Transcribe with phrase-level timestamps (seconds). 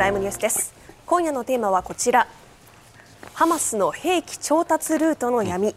[0.00, 0.72] プライムニュースです。
[1.04, 2.26] 今夜のテーマはこちら。
[3.34, 5.74] ハマスの兵器調達ルートの闇。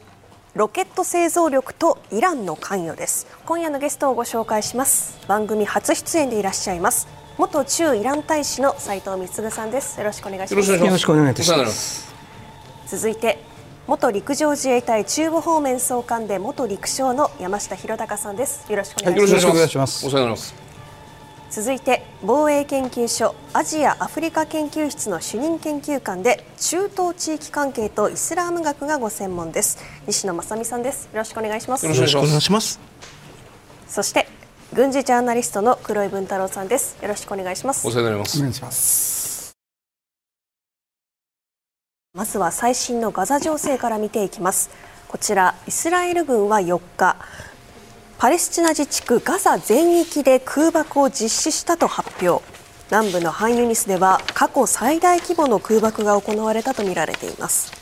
[0.56, 3.28] ロケット製造力とイランの関与です。
[3.46, 5.20] 今夜のゲストをご紹介します。
[5.28, 7.10] 番組初出演でいらっしゃいます。
[7.38, 10.00] 元駐イラン大使の斉藤光さんです。
[10.00, 10.72] よろしくお願いします。
[10.72, 12.16] よろしくお願いいたします。
[12.88, 13.40] 続いて
[13.88, 18.72] 元陸上自衛隊中部方面総監で元陸将の山下博隆さんです。
[18.72, 20.08] よろしくお願いします、はい、よろしくお願いします。
[20.08, 20.63] お世話になります
[21.56, 29.78] 続いて防衛研究所アジア・アフリカ研究室の主任研究官で中東地域関係とイスラーム学がご専門です。
[30.08, 31.10] 西野正美さんです。
[31.14, 31.86] よろしくお願いします。
[31.86, 32.80] よろしくお願いします。
[33.88, 34.28] そして
[34.74, 36.98] 軍事ジャーナリストの黒井文太郎さんです。
[37.04, 37.88] よろしくお願いします。
[37.88, 38.40] お世話になります。
[38.40, 39.54] お願いします。
[42.16, 44.72] まずは最新のガザ情勢から見ていきます。
[45.08, 47.16] こちらイスラエル軍は4日
[48.24, 52.42] パレスチナ自治区ガザ全域で空爆を実施したと発表。
[52.90, 57.74] 南部のハンユニスでは過去最大規模の空爆が行われたとみられています。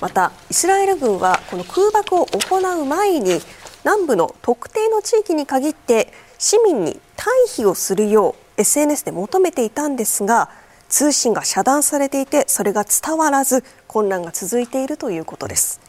[0.00, 3.40] またイスラエル軍はこの空爆を行う前に
[3.84, 7.26] 南部の特定の地域に限って市民に退
[7.62, 10.48] 避をするよう SNS で求めていたんですが
[10.88, 15.87] 通信が遮断されていてそれが伝わらず混乱が続いているということです。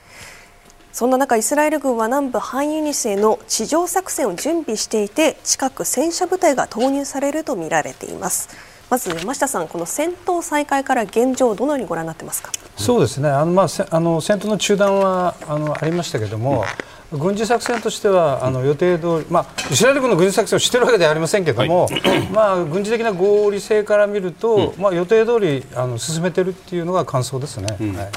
[0.92, 8.50] そんな中イスラエル軍は南部ハンユニスへの地上作戦を準備していて近く戦車部隊が投入されるとみられています。
[8.90, 12.52] まず山下さんこの戦闘再開から現状どのようにご覧になってますか？
[12.76, 13.30] そうですね。
[13.30, 16.66] あの、まあ、あの戦闘の中断はあのありましたけれども、
[17.12, 27.78] 軍事作戦としてはあの予定通り、まあ、イスラエル軍の軍事作戦をしているわけではありませんけれども、はい、 まあ、軍事的な合理性から見ると、うん、まあ、予定通りあの進めているっていうのが感想ですね。
[27.80, 28.10] うん、はい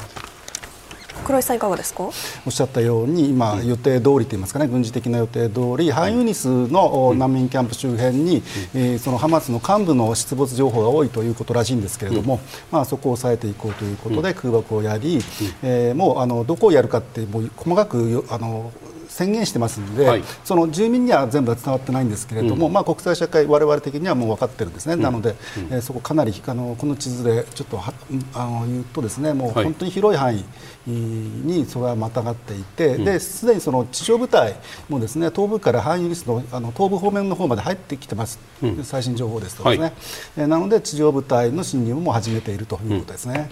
[1.23, 2.03] 黒井さんいかがですか？
[2.03, 12.39] おっしゃったように今予定通りと言いますかね軍事的な予定通りハンユニスの難民キャンプ周辺に、えー、そのハマスの幹部の出没情報が多いということらしいんですけれども、
[12.71, 15.19] まあ、そこを抑えていこうということで空爆をやり、
[15.63, 18.71] えー、もうあのどこをやるかってもう細かくあの
[19.09, 27.93] 宣言してますので、はい、その住民には全部は伝わってないんですけれども、うん、まあ、国際社会、われわれ的にはもう分かってるんですね、うん、なので、うん、えー、そこかなりあのこの地図でちょっとは
[28.33, 30.43] あの言うとですねもう本当に広い範囲
[30.85, 34.55] にそれはまたがっていて、ですでにその地上部隊
[34.89, 38.39] もですね東部からハンユニスのあの東部方面の方まで入ってきてます、
[38.83, 39.93] 最新情報ですとですね、はい、
[40.37, 43.49] えー、なので地上部隊の侵入も始めているということですね。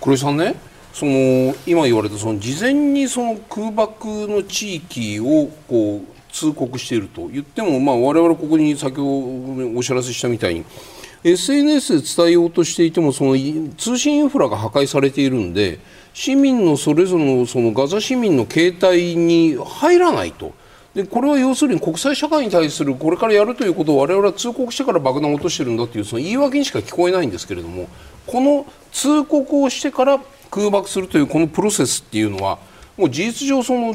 [0.00, 0.54] 黒井さんね
[0.92, 10.64] その今言われたその事前にその空爆の地域をこう通告していると言っても、まあ、我々ここに先ほどお知らせしたみたいに
[11.24, 13.36] SNS で伝えようとしていてもその
[13.76, 15.80] 通信インフラが破壊されているんで
[16.16, 20.54] 市民のそれぞれのそのガザ市民の携帯に入らないと。
[20.94, 27.86] でこれは要するに国際社会に対するこれからやるということを我々は通告してから爆弾を落としてるんだというその言い訳にしか聞こえないんですけれども
[28.26, 30.18] この通告をしてから
[30.50, 32.58] 空爆するというこのプロセスっていうのは
[32.96, 33.94] もう事実上その、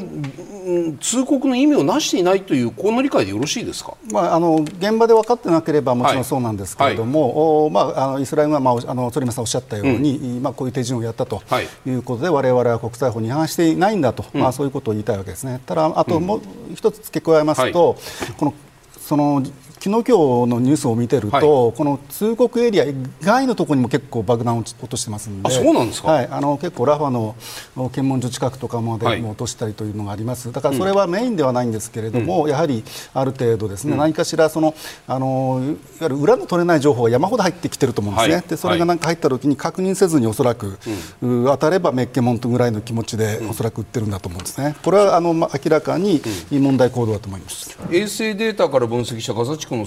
[1.00, 7.74] 通告の意味をなしていないというこの理解でよろしいですか、まあ、あの現場で分かってなければもちろんそうなんですけれども、はい。
[7.74, 11.42] はい、まあ、あのイスラエルが、まあ、あの反町さんおっしゃったように、うん、まあ、こういう手順をやったと
[11.84, 11.90] い。
[11.90, 15.60] うことで、われわれは国際法に違反していないんだと、うん、まあ、そういうことを言いたいわけですね。
[15.66, 16.40] ただあともう
[16.74, 18.54] 一つ付け加えますと、はい、この
[19.00, 19.42] その
[19.82, 27.34] 昨日今日のニュースを見てると、はい、この通告エリア以外のところにも結構爆弾を落としてますんで、そうなんですか、はい、あの結構ラファの
[27.74, 34.76] 検問所近くとかまでも落としたりというのがあります、だからそれはメインではないんですけれども、うん、やはりある程度ですね、うん、何かしらその
[35.08, 40.78] あのいわゆる裏の取れない情報が山ほど入ってきてると思うんですね、はい、でそれが何か入った時に確認せずにおそらく、
[41.22, 46.22] うん、当たればメッケモントぐらいの気持ちでおそらく売ってるんだと思うんですね、これはあの、ま、明らかに
[46.52, 49.86] 問題行動だと思います、衛星データから分析したガザ地区の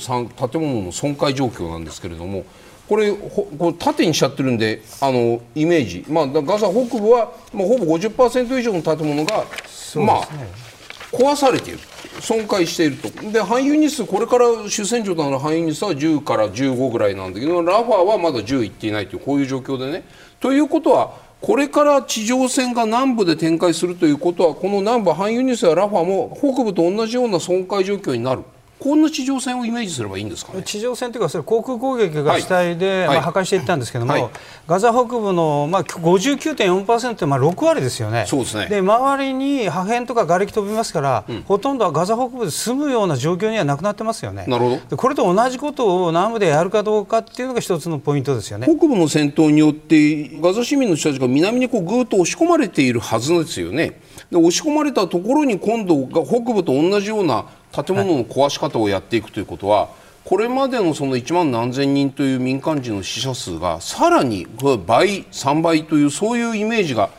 [0.49, 2.45] 建物物の損壊状況なんですけれども
[2.87, 10.27] これこれ縦にしちゃってるんであのイメージ、まあ、ガザ北部は、まあ、ほぼ50%以上の建物が、ね、まあ、
[11.11, 11.79] 壊されている。
[12.21, 13.09] 損壊していると。
[13.31, 20.05] で範囲日数これから主戦場となる範囲日数は10から15ぐらいなんだけどラファはまだ10いっていないというこういう状況でね。
[20.39, 28.43] ということはこれから地上戦が南部で展開するということはこの南部ハンユニスやラファも北部と同じような損壊状況になる
[28.77, 34.29] こんな地上戦をイメージすればいいんですか、ね、地上戦というか、それ航空攻撃が主体で、はい、まあ、破壊していったんですけども、はい、
[34.67, 38.67] ガザ北部の、まあ、59.4%って、まあ、6割ですよね、そうですね。
[38.67, 44.97] で周りに破片とか瓦礫飛びますから、うん、ほとんどはガザ北部で住むような状況にはなくなってますよね、なるほど。
[44.97, 48.67] これと同じことを南部でやるかどうかっていうのが一つのポイントですよね。
[48.67, 53.99] 北部の戦闘によって、ガザ市民の人たちが南にこうぐーっと押し込まれているはずですよね。
[54.35, 59.89] で押し込まれたところに今度が北部と同じような建物の壊し方をやっていくということは、
[60.25, 64.45] これまでのその1万何千人という民間人の死者数がさらに
[64.85, 67.09] 倍、3倍というそういうイメージが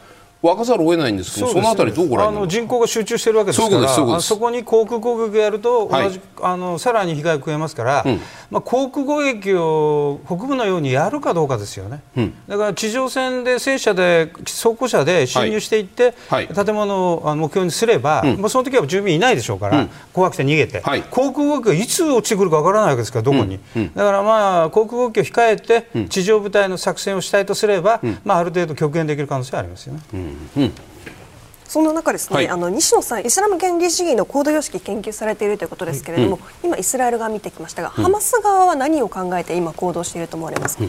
[0.47, 2.61] 分かざるを得ないんですけど、そのあたりどうご覧になりますか？
[2.61, 8.05] 人口が集中しているわけですから、そこに航空攻撃をやると同じ、はいあのさらに被害を食えますから、
[8.51, 12.03] まあ、航空攻撃を北部のようにやるかどうかですよね、
[12.47, 16.49] だから地上戦で戦車で装甲車で侵入していって、はい。
[16.49, 21.03] 建物を目標にすれば、まあ、その時は住民いないでしょうから、怖くて逃げて、はい。
[21.11, 23.59] 航空攻撃がいつ落ちてくるかわからないわけですから、どこに、
[23.95, 30.01] だからまあ航空攻撃を控えて、地上部隊の作戦をしたいとすれば、まあ、ある程度極限できる可能性はありますよね。
[31.69, 31.85] そん。
[31.85, 32.49] な中ですね、はい。
[32.49, 40.85] あの西野さん、イスラム原理主義の行動様式研究されているということですけれども、今、イスラエル側見てきましたが、ハマス側は何を考えて今、行動していると思われますか？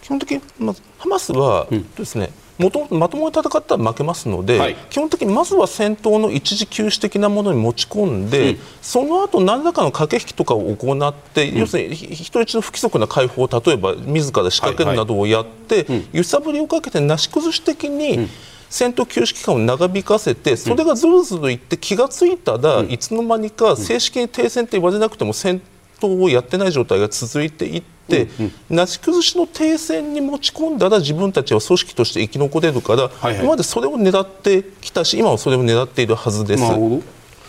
[0.00, 4.76] 基本的に、まずハマスはですね、もとまともに戦ったら負けますので、はい。
[4.90, 18.28] 基本的にまずは戦闘の一時休止的なものに持ち込んで、その後何らかの駆け引きとかを行って、要するにひ人質の不規則な解放を例えば自ら仕掛けるなどをやって、揺さぶりをかけてなし崩し的に、
[18.72, 25.60] 戦闘休止期間を長引かせてそれがずるずるいって気がついたら、いつの間にか正式に停戦って言われなくても戦
[26.00, 28.28] 闘をやってない状態が続いていって、
[28.70, 33.36] なし崩しの停戦に持ち込んだら自分たちは組織として生き残れるから、はいはい。
[33.40, 36.62] 今までそれを狙ってきたし今はそれを狙っているはずです。
[36.62, 37.02] なるほど。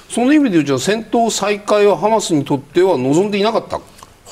[0.10, 3.80] その意味で言うじゃあ戦闘再開はハマスにとっては望んでいなかった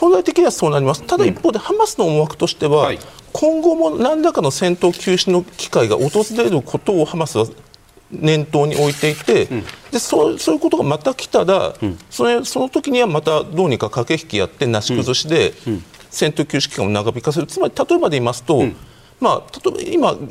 [0.02, 1.04] 本来的にはそうなります。
[1.04, 3.00] ただ一方で、ハマスの思惑としては、はい。
[3.34, 7.46] 今後も何らかの戦闘休止の機会が訪れることをハマスは
[8.12, 9.48] 念頭に置いていて、
[9.92, 11.76] でそうそういうことがまた来たら、
[12.10, 15.54] それその時にはまたどうにか駆け引きやってなし崩しで、
[16.10, 17.46] 戦闘休止期間を長引かせる。
[17.46, 18.64] つまり例えばで言いますと、
[19.20, 20.28] まあ、例えば今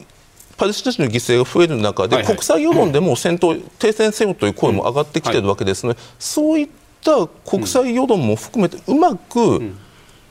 [0.58, 2.34] パレスチナ人の犠牲が増える中で、はいはい。
[2.34, 6.68] 国際世論でも戦闘、停戦せよという声も上がってきているわけですので、そういっ
[7.02, 9.72] た国際世論も含めてうまく、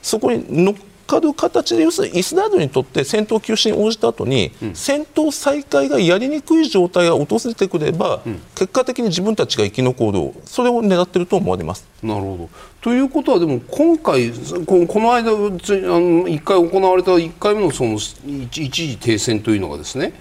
[0.02, 0.76] そこに乗っ
[1.10, 8.22] かる形で要するにイスラエルにとって戦闘休止に応じた後に、戦闘再開がやりにくい状態が訪れてくれば、
[8.54, 11.88] 結果的に自分たちが生き残るそれを狙っていると思われます。
[12.04, 12.50] なるほど。
[12.82, 14.32] ということはでも今回
[14.66, 20.14] ここの間つあの1回行われた1回目のその一一時停戦というのがですね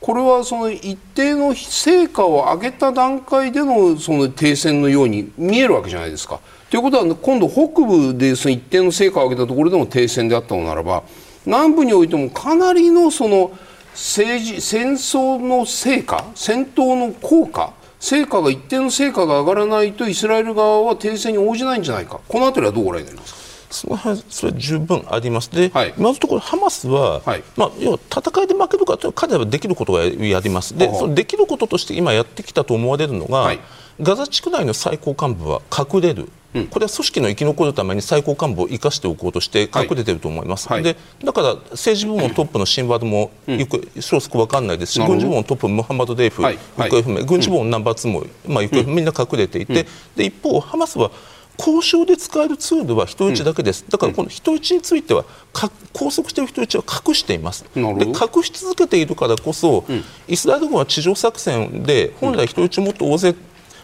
[0.00, 6.40] これはその一定の成果を上げた段階でのその停戦のように見えるわけじゃないですか。
[6.70, 11.02] ということは今度北部でその一定の成果を上げたところでの停戦であったのならば
[11.46, 13.50] 南部においてもかなりのその
[13.92, 23.47] 政治戦争の成果戦闘の効果成果が一定の成果が上がらないとイスラエル側は停戦に応じないんじゃないかこのあたりはどうご覧になりますか？
[23.70, 25.50] その辺それは十分あります。
[25.50, 25.94] で、はい。
[25.96, 27.42] 今のところハマスは、はい。
[27.56, 30.76] まあ要は戦いで負けるかというと彼らはできることがやります。
[30.76, 33.60] で、そのできることとして今やってきたと思われるのが、はい。
[34.00, 36.28] ガザ地区内の最高幹部は隠れる。
[36.70, 40.82] これは組織の生き残るために最高幹部を生かしておこうとして隠れていると思います、はい。
[40.82, 46.58] でだから政治部門トップのシンワルもよく消息分かんないですし、軍事部門トップムハンマド・デイフ、はい。
[46.76, 46.90] はい。
[46.90, 49.86] 行方不明、軍事部門ナンバー2も、まあ、行方不明みんな隠れていて、
[50.16, 51.10] で一方、ハマスは
[51.58, 59.84] 交渉で使えるツールは人質だけです、だからこの人質についてはか拘束している人質は隠しています、で隠し続けているからこそ、
[60.28, 63.34] イスラエル軍は地上作戦で本来人質をもっと大勢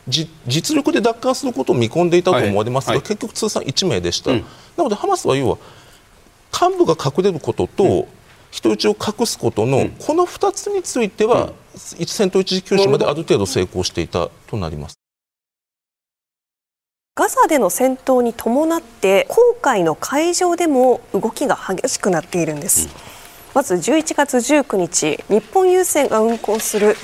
[0.07, 3.09] じ実力で奪還することを見込んでいたと思われますが、はいはい。
[3.09, 4.41] 結局通算1名でした、な
[4.79, 5.59] のでハマスは要は
[6.53, 8.07] 幹部が隠れることと、
[8.53, 11.53] 人質を隠すことの、この2つについては、
[11.99, 14.95] 一戦闘一時休止まである程度成功していたとなります。
[17.17, 22.89] ガザでの戦闘に伴って紅海の海上でも動きが激しくなっているんです、
[23.55, 26.97] まず11月19日日本郵船が運航する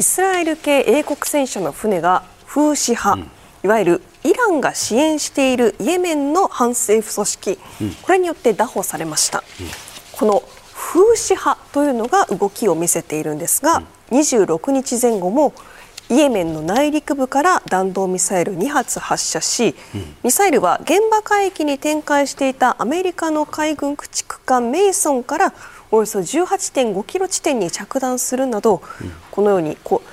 [0.00, 3.24] イスラエル系英国戦車の船がフーシ派、
[3.62, 7.58] いわゆるイランが支援しているイエメンの反政府組織、
[8.02, 9.44] これによって拿捕されました、
[10.10, 10.42] この
[10.72, 15.54] フーシ派というのが動きを見せているんですが、26日前後も
[16.12, 19.74] イエメンの内陸部から弾道ミサイル2発発射し、
[20.22, 25.54] ミサイルは現場海域に展開していたアメリカの海軍駆逐艦メイソンから
[25.90, 28.82] およそ18.5キロ地点に着弾するなど、
[29.30, 30.08] このようにこう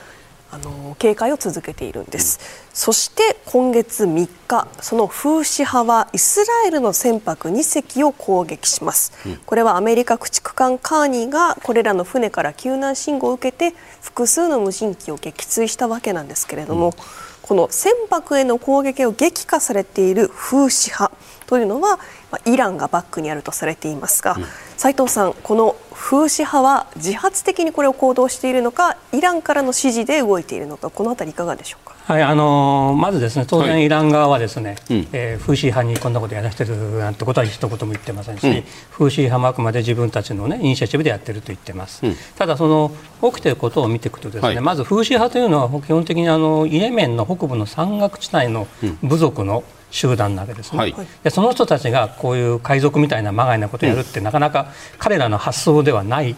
[0.59, 2.39] の警戒を続けているんです、
[2.73, 9.13] そして今月3日そのフーシ派はイスラエルの船舶2隻を攻撃します、
[9.45, 16.93] これはアメリカ駆逐艦カーニーがこれらの船から救難信号を受けて複数の無人機を撃墜したわけなんですけれども、
[17.41, 21.15] この船舶への攻撃を激化されているフーシ派
[21.47, 21.97] というのは
[22.31, 24.37] まあイランがバックにあるとされていますが、
[24.77, 31.93] 斉藤さん、このフーシ派は自発的にこれを行動しているのかイランからの指示で動いているのかこのあたりいかがでしょうか？
[32.05, 34.77] はいあのーまずですね当然イラン側はですね、
[35.11, 42.01] えーフーシー派にこんなことやらせてるなんてことは一言も言ってませんし、フーシー派もあくまで自分たちの、ね、イニシアチブでやってると言ってます、
[42.35, 42.91] ただその
[43.21, 44.61] 起きていることを見ていくとですね、はい。
[44.61, 48.67] まずフーシー派というのは基本的にあのイエメンの北部の山岳地帯の
[49.03, 50.95] 部族の集団なわけですね、はい。
[51.23, 54.67] でその人たちがこういう海賊みたいなまがいなことをやるって、なかなか
[54.97, 56.35] 彼らの発想ではない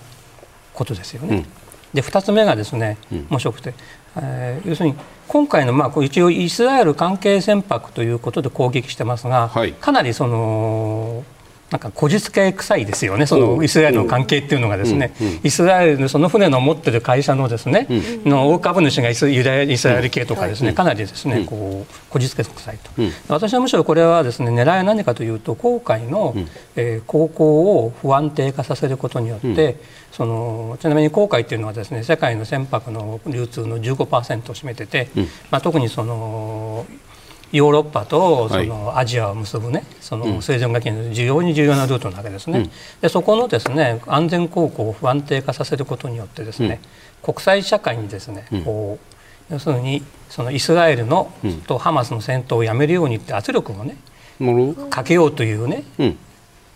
[0.74, 1.46] ことですよね。
[1.94, 2.98] で2つ目がですね
[3.30, 3.74] 面白くて、
[4.16, 4.96] えー要するに
[5.28, 9.72] 今回の、まあ、一応イスラエル関係船舶ということで攻撃してますが、はい。
[9.72, 11.24] かなりその
[11.72, 13.64] なんかこじつけ臭いですよね、そおのう。
[13.66, 17.88] イスラエルの関係っていうのがですね、イスラエルのその船の持ってる会社のですね、
[18.26, 26.36] の大株主がイスユダヤイスラエル系とかですね、かなりですね、こうこじつけ臭いと、私はむしろこれはですね狙いは何かというと、航海の、
[26.76, 29.78] えー航行を不安定化させることによって、
[30.12, 33.98] そのちなみに航海っていうのはですね世界の船舶の流通の15%
[34.52, 35.08] を占めてて、
[35.50, 36.86] まあ、特にその
[37.52, 42.70] ヨーロッパとそのアジアを結ぶね、その水準学の重要に重要なルートなわけですね。
[43.02, 46.80] でそこのですね安全航行を不安定化させることによってですね、
[47.22, 48.98] 国際社会にですね、こ
[49.50, 51.32] う要するにそのイスラエルの、
[51.68, 53.98] とハマスの戦闘をやめるようにって圧力をね
[54.90, 56.18] かけようというね、うん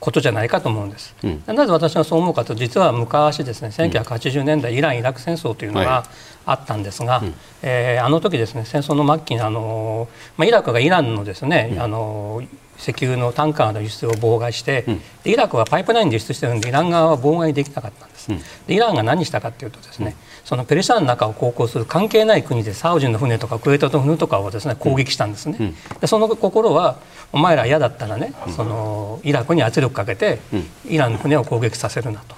[0.05, 1.15] ことじゃないかと思うんです。
[1.47, 6.05] なぜ私がそう思うかと実は昔ですね1980年代イラン・イラク戦争というのはが
[6.45, 7.23] あったんですが、
[7.63, 10.07] えーあの時ですね戦争の末期にあの、
[10.37, 12.43] まあ、イラクがイランのですね、あの
[12.77, 14.85] 石油のタンカーの輸出を妨害して、
[15.23, 18.27] でイラクはパイプラインで輸出してるんでイラン側は妨害できなかったんです。
[18.67, 25.73] でイランが何したかというとですね、そのペルシャの中を航行する関係ない国でサウジの船とかクウェートの船とかをですね攻撃したんですね。
[25.99, 26.97] でその心は
[27.33, 30.39] お前ら嫌だったらね、そのイラクに圧力かけて、
[30.87, 32.35] イランの船を攻撃させるなと。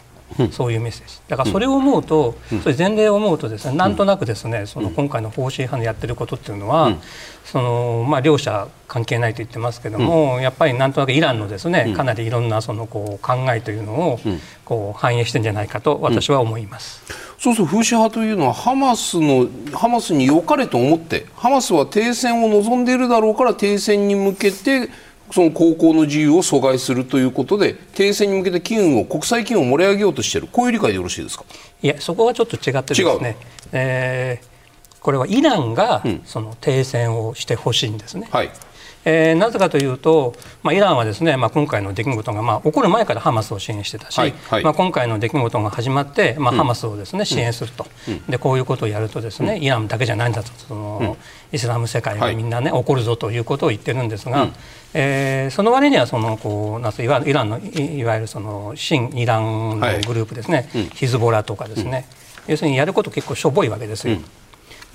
[0.51, 1.19] そういうメッセージ。
[1.27, 6.97] だからそれを思うと、そういう前例を思うとですねなんとなくですねその今回の方針派のやってることっていうのは、
[7.45, 14.19] そのまあ、両者関係ないと言ってますけども、やっぱりなんとなくイランのですね、かなりいろんなそのこう考えというのを
[14.65, 17.01] こう反映してんじゃないかと私は思います。
[17.39, 24.89] そうするとフーシ派というのはハマスのハマスに良かれと思ってハマスは停戦を望んでいるだろうから停戦に向けて
[25.31, 30.47] その航行の自由を阻害するということで停戦に向けて機運を国際機運を盛り上げようとしている。
[30.51, 31.43] こういう理解でよろしいですか？
[31.83, 33.37] いやそこはちょっと違ってですね、
[33.71, 34.57] えー
[34.99, 38.27] これはイランがその停戦をしてほしいんですね。
[38.29, 38.49] はい
[39.09, 40.33] えーなぜかというと、
[40.63, 44.63] まあ、イランはですね、まあ、今回の出来事が、まあ、起こる前からハマスを支援してたし、はいはい。
[44.63, 47.87] まあ、今回の出来事が始まって、まあ、ハマスをですね、支援すると、
[48.27, 51.15] でこういうことをやるとですね、イランだけじゃないんだとその、
[51.53, 54.49] イスラム世界がみんなね、怒るぞということを言ってるんですが、
[54.93, 62.05] えーその割にはそのこうなんすいわイランのいいわゆるその新イランのグループですね、ヒズボラとかですね、
[62.47, 64.17] 要するにやること結構しょぼいわけですよ。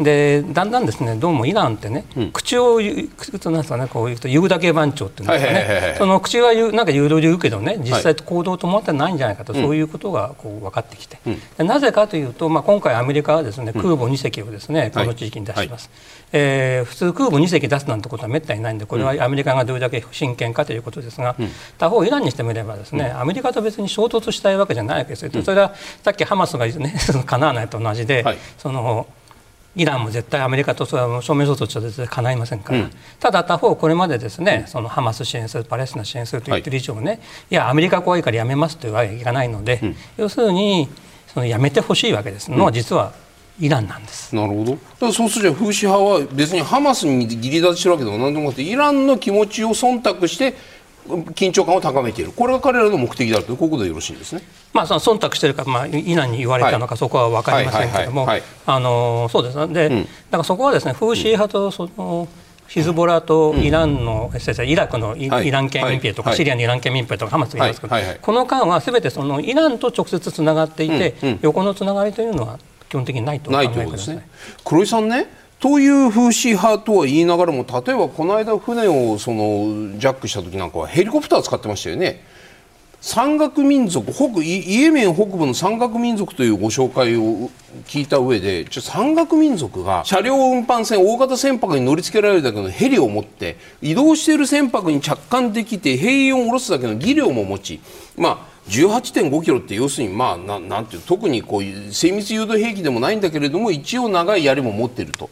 [0.01, 11.19] でだんだんですねどうもイランってね、口を言うなんかねこう言うと言うだけ番長っていうんですかね、はいはいはいはいその口は言うなんか有料で言うけどね実際と行動と思ってないんじゃないかと、そういうことがこう分かってきて、
[11.59, 15.91] でなぜかというと、まあ、今回アメリカはですね空母2隻をですねこの地域に出します、
[16.33, 21.37] えー普通空母2隻出すなんてことはめったにないんでこれはアメリカがどれだけ真剣かということですが、
[21.79, 28.39] 他方イランにしてみればですねアメリカと別に衝突したいわけじゃないわけですよ、それはさっきハマスが言うね その叶わないと同じで、はい。
[28.59, 29.07] その
[29.75, 39.81] イランも絶対アメリカとそれは正面衝突とは絶対叶いませんから、ただ他方これまでですね、そのハマス支援するパレスチナ支援すると言ってる以上ね、い、やアメリカ怖いからやめますというわけにはいかないので、
[40.17, 40.89] 要するに
[41.33, 42.51] そのやめてほしいわけです。
[42.51, 43.13] のは実は
[43.59, 44.35] イランなんです。
[44.35, 44.73] なるほど。
[44.73, 50.55] だからそうするとフーシ派は別にハマスに義理立ちしてるわけでも何でもなくてイランの気持ちを忖度して
[51.09, 52.33] 緊張感を高めている。
[52.33, 54.43] これが彼らの目的であるということでよろしいんですね。
[54.73, 58.27] まあ、その忖度してるか、まあ、イランに言われたのか、そこは分かりませんけども、
[59.29, 59.67] そうです。
[59.67, 59.97] ね、で、だ
[60.33, 62.29] からそこはですね、フーシー派とその
[62.69, 65.49] ヒズボラとイランの、先生イラクのイ,、はい。
[65.49, 66.39] イラン系民兵とか、はい。
[66.39, 68.03] シリアのイラン系民兵とか、ハマスがいますけど、はい。
[68.03, 68.11] はい。
[68.13, 68.19] はい。
[68.23, 71.29] この間はすべてそのイランと直接つながっていて、うん。
[71.29, 71.39] うん。
[71.43, 74.17] 横のつながりというのは基本的にないとお考なえください。
[74.17, 74.27] ね。
[74.65, 75.27] 黒井さんね
[75.63, 82.25] という風刺派とは言いながらも例えばこの間船をそのジャックした時なんかはヘリコプター使ってましたよね。
[83.01, 87.49] 山岳民族北イエメン北部の山岳民族というご紹介を
[87.87, 97.81] 聞いた上でちょ山岳民族が車両運搬船大型船舶に乗り付けられるだけのヘリを持って移動している船舶に着艦できて兵員を下ろすだけの技量も持ち
[98.17, 98.39] まあ
[98.69, 105.31] 18.5キロって要するにまあななんていう特にこういう精密誘導兵器でもないんだけれども一応長い槍も持っていると。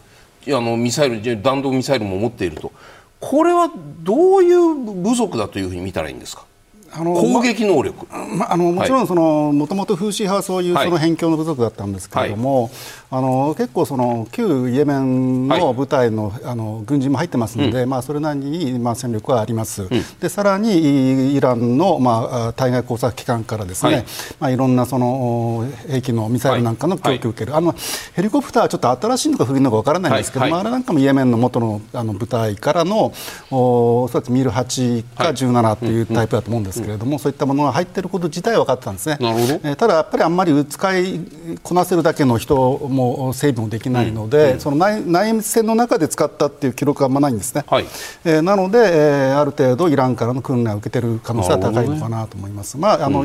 [0.49, 2.73] あのミサイル弾道ミサイルも持っていると。
[3.21, 3.71] これは
[4.03, 6.45] どういう部族だというふうに見たらいいんですか？
[6.93, 10.85] あの攻撃能力、まあ、あのもちろんそのもともと風刺派はそういうはい。
[10.87, 12.71] その辺境の部族だったんですけれども、
[13.13, 19.89] あの結構その旧イエメンの部隊の,、あの軍人も入ってますので、まあ、それなりに、まあ、戦力はあります、
[20.21, 24.01] でさらにイランの、まあ、対外工作機関からですね、はい。
[24.03, 24.05] い
[24.39, 27.75] まあ、いろんなその兵器のミサイルなんかの供給を受ける、あの
[28.15, 30.53] ヘリコプターはちょっと新しいのか古いのか分からないんですけども、はい。
[30.53, 30.61] はい。
[30.61, 33.13] あれなんかもイエメンの元のあの部隊からの
[33.51, 39.17] おおそらくミル8か17というタイプだと思うんですけれども、そういったものが入っていること自体は分かってたんですね。
[39.21, 39.55] なるほど。
[39.65, 41.21] えーただやっぱりあんまり使い
[41.63, 42.55] こなせるだけの人
[42.89, 43.00] も
[43.33, 47.65] 整備もできないので、その内内戦の中で使ったっていう記録はあんまないんですね。
[47.69, 47.85] はい。
[48.25, 52.77] えーなので、えーある程度イランからの訓練を受けている可能性は高いのかなと思います。
[52.79, 53.23] まああの、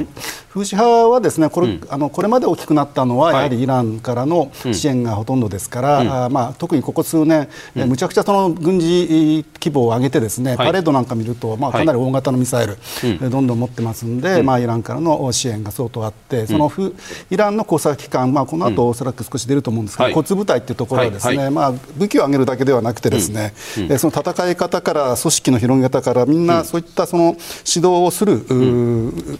[0.49, 16.95] フーシ派はですねこれ、あのこれまで大きくなったのは、やはりイランからの支援がほとんどですから、あーまあ、特にここ数年、えーむちゃくちゃその軍事規模を上げてですね、パレードなんか見ると、まあ、かなり大型のミサイル、えーどんどん持ってますんで、まあ、イランからの支援が相当あって、そのフ
[17.29, 20.13] イランの工作機関、まあ、この後おそらく少し出ると思うんですけど、はい。
[20.13, 21.45] 骨部隊っていうところはですね、はい。
[21.45, 27.35] はまあ、武器を上げるだけではなくてですね、えーその戦い方から組織の広げ方からみんなそういったその指
[27.75, 28.45] 導をする、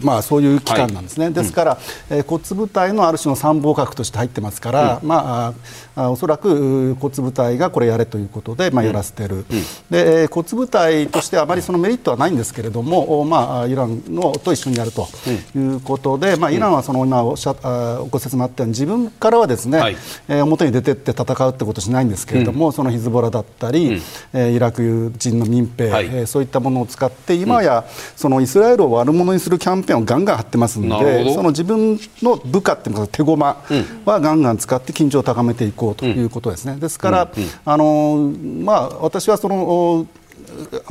[0.02, 1.78] まあ、そういう機関なんですね、ですから、
[2.10, 5.52] えー骨部隊のある種の参謀閣として入ってますから、ま
[5.96, 9.44] あ、ああおそらく骨部隊がこれやれということで、まあ、やらせてる、
[9.90, 15.08] でえー骨部隊としてはあまりそのメリットはないんですけれども、おまあ、イランのと一緒にやると
[15.54, 19.96] いうことで、まあ、イランはその今おっしゃあご説明あったように自分からはですね、はい
[20.28, 24.00] えー表に出てって戦うってことしないんですけれども、そのヒズボラだったり、
[24.32, 26.06] えーイラク人の民兵、はい。
[26.06, 27.84] えーそういったものを使って今や
[28.16, 33.56] そのイスラエルを悪者にするキャンペーンをガンガン張ってますのでその自分の部下っていうか手駒
[34.04, 36.76] はガンガン使って緊張を高めていこうということですね。
[36.76, 37.30] ですから、
[37.64, 38.32] あの
[38.64, 40.06] まあ、私はそのお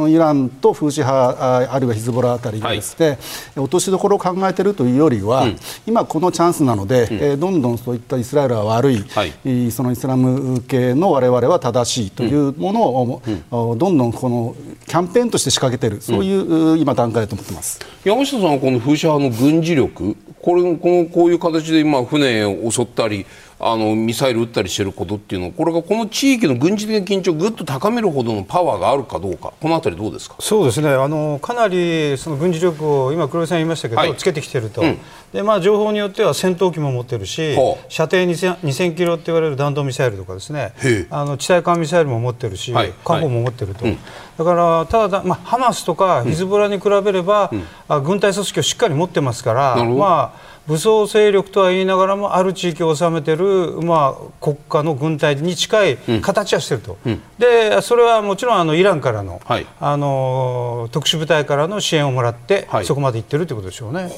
[0.07, 3.17] イランとフーシ派ああるいはヒズボラあたりがですね、
[3.55, 5.47] 落としどころを考えているというよりは、
[5.85, 9.33] 今このチャンスなので、えーどんどんそういったイスラエルは悪い、はい。
[9.45, 14.55] えーそのイスラム系の我々は正しいというものを、おどんどんこの
[14.87, 17.79] キャンペーンとして仕掛けている、そういうう今段階だと思ってます。
[18.03, 23.25] 山下さんはこの風車派の軍事力これこのこういう形で今船を襲ったり
[23.57, 30.35] あのミサイル撃ったりしてることっていうのはこれがこの地域の軍事的な緊張をぐっと高めるほどのパワーがあるかどうかこのあたりどうですか？
[30.39, 30.89] そうですね。
[30.89, 34.15] あのかなりその軍事力を今、黒井さん言いましたけど、はい。
[34.17, 34.97] つけてきてると、うん。
[35.31, 37.55] でまあ、情報によっては戦闘機も持ってるし
[37.89, 40.73] 射程 2000, 2000キロって言われる弾道ミサイルとかですね。
[41.09, 42.93] あの地対艦ミサイルも持ってるし、はい。
[43.05, 43.97] 火砲も持ってると、うん。
[44.37, 47.51] だからただ、まあ、ハマスとかヒズボラに比べれば、
[47.87, 56.97] あ軍隊組織をしっかり持ってますから、まあ、武装勢力とは言いながらもある地域を治めてる、まあ、国家の軍隊に近い形はしてると、
[57.37, 59.67] でそれはもちろんあのイランからの,、はい。
[59.79, 62.85] あの特殊部隊からの支援をもらって、はい。
[62.85, 64.11] そこまで行ってるということでしょうね。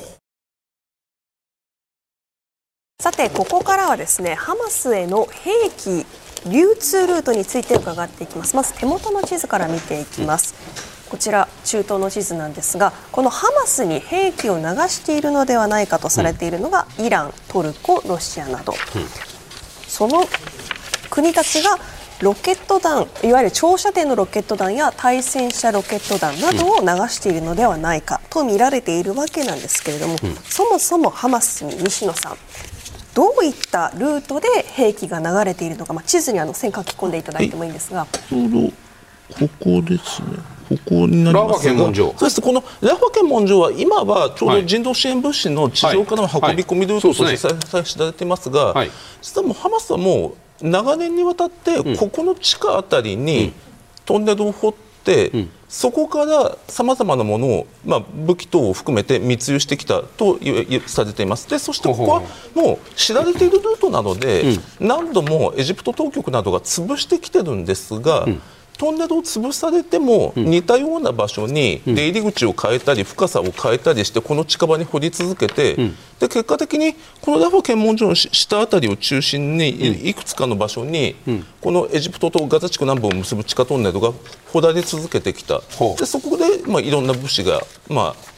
[3.00, 6.06] さてここからはですねハマスへの兵器
[6.50, 8.56] 流通ルートについて伺っていきます。
[8.56, 10.56] まず手元の地図から見ていきます、
[11.10, 18.74] こちら中東の地図なんですがこのハマスに兵器を流しているのではないかとされているのがイラン、トルコ、ロシアなど、
[19.88, 20.26] その
[21.10, 21.78] 国たちが
[22.22, 30.18] ロケット弾いわゆる長射程のロケット弾や対戦車ロケット弾などを流しているのではないかと見られているわけなんですけれども、
[30.50, 32.38] そもそもハマスに西野さん
[33.14, 40.57] どういったルートで兵器が流れているのか、まあ、地図にあの線書き込んでいただいてもいいんですが、ちょうどここですね。
[40.70, 41.64] ここになります。
[41.64, 42.42] そうです。
[42.42, 48.92] このラファ検問所は今はちょうど人道支援物資の地上からの運び込みルートとしてはい再開されていますが、はい。
[49.22, 53.54] 実はもうハマスはもう長年にわたってここの地下あたりに
[54.06, 55.32] トンネルを掘って、
[55.70, 60.40] そこからさまざまなものを、まあ、武器等を含めて密輸してきたと
[60.88, 61.50] されています。
[61.50, 62.22] でそしてここは
[62.56, 68.28] もう知られているルートなので、何度もエジプト当局などが潰してきてるんですが、
[68.78, 75.76] トンネルを潰されても似たような場所に出入り口を変えたり深さを変えたりしてこの近場に掘り続けて、
[76.20, 81.16] で結果的にこのラファ検問所の下あたりを中心にいいくつかの場所に
[81.62, 84.12] このエジプトとガザ地区南部を結ぶ地下トンネルが
[84.52, 85.62] 掘られ続けてきた。
[85.98, 88.38] でそこで、まあ、いろんな物資が、まあ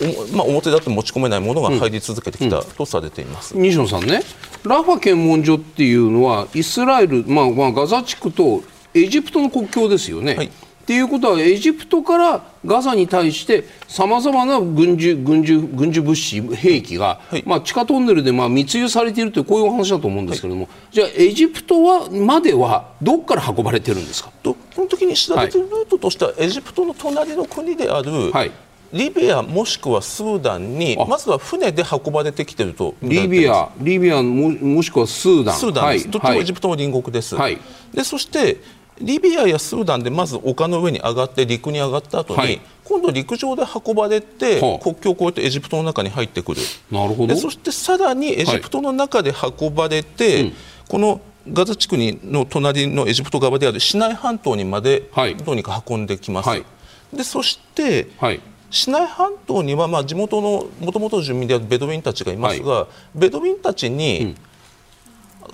[0.00, 3.56] おまあ、表だって持ち込めないものが入り続けてきたとされています。
[3.56, 4.22] 西野さんね
[4.64, 8.62] ラファ検問所っていうのはイスラエル、まあまあ、ガザ地区と
[8.94, 10.34] エジプトの国境ですよね。
[10.34, 10.46] はい。
[10.46, 10.50] っ
[10.84, 17.44] ていうことはエジプトからガザに対してさまざまな軍需軍需軍需物資兵器が、はい。
[17.46, 24.32] まあ、地下トンネルでまあ密輸されているというこういうお話だと思うんですけれども、じゃあエジプトはまではどこから運ばれてるんですか？
[24.42, 25.60] と基本的に知られてい。
[25.60, 28.50] るルートとしては、エジプトの隣の国である、はい。
[28.92, 37.36] リビアもしくはスーダンにまずは船で運ばれてきているとリビア、リビアももしくはスーダン、スーダンです、どっちもエジプトの隣国です。
[37.36, 37.58] はい。
[37.94, 38.58] でそして
[39.00, 42.60] リビアやスーダンでまず丘の上に上がって陸に上がった後に、はい。
[42.84, 46.60] 今度陸上で運ばれて、はあ国境を越えてエジプトの中に入ってくる。
[46.90, 47.34] なるほど。
[47.34, 50.52] でそしてさらにエジプトの中で運ばれて、
[50.88, 55.36] このガザ地区にの隣のエジプト側であるシナイ半島にまではい。
[55.36, 56.48] どうにか運んできます。
[56.48, 56.64] はい。
[57.12, 58.40] でそして、はい。
[58.70, 64.34] シナイ半島にはまあ地元のもともと住民であるベドウィンたちがいますが、ベドウィンたちに、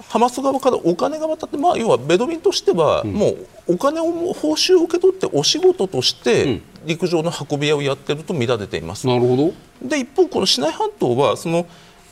[0.08, 9.06] ハマス側からお金が渡って、まあ、要はベドウィンとしては、もうお金をも報酬を受け取ってお仕事として陸上の運び屋をやっていると見られています。
[9.06, 9.52] なるほど。
[9.82, 11.66] で一方、このシナイ半島はその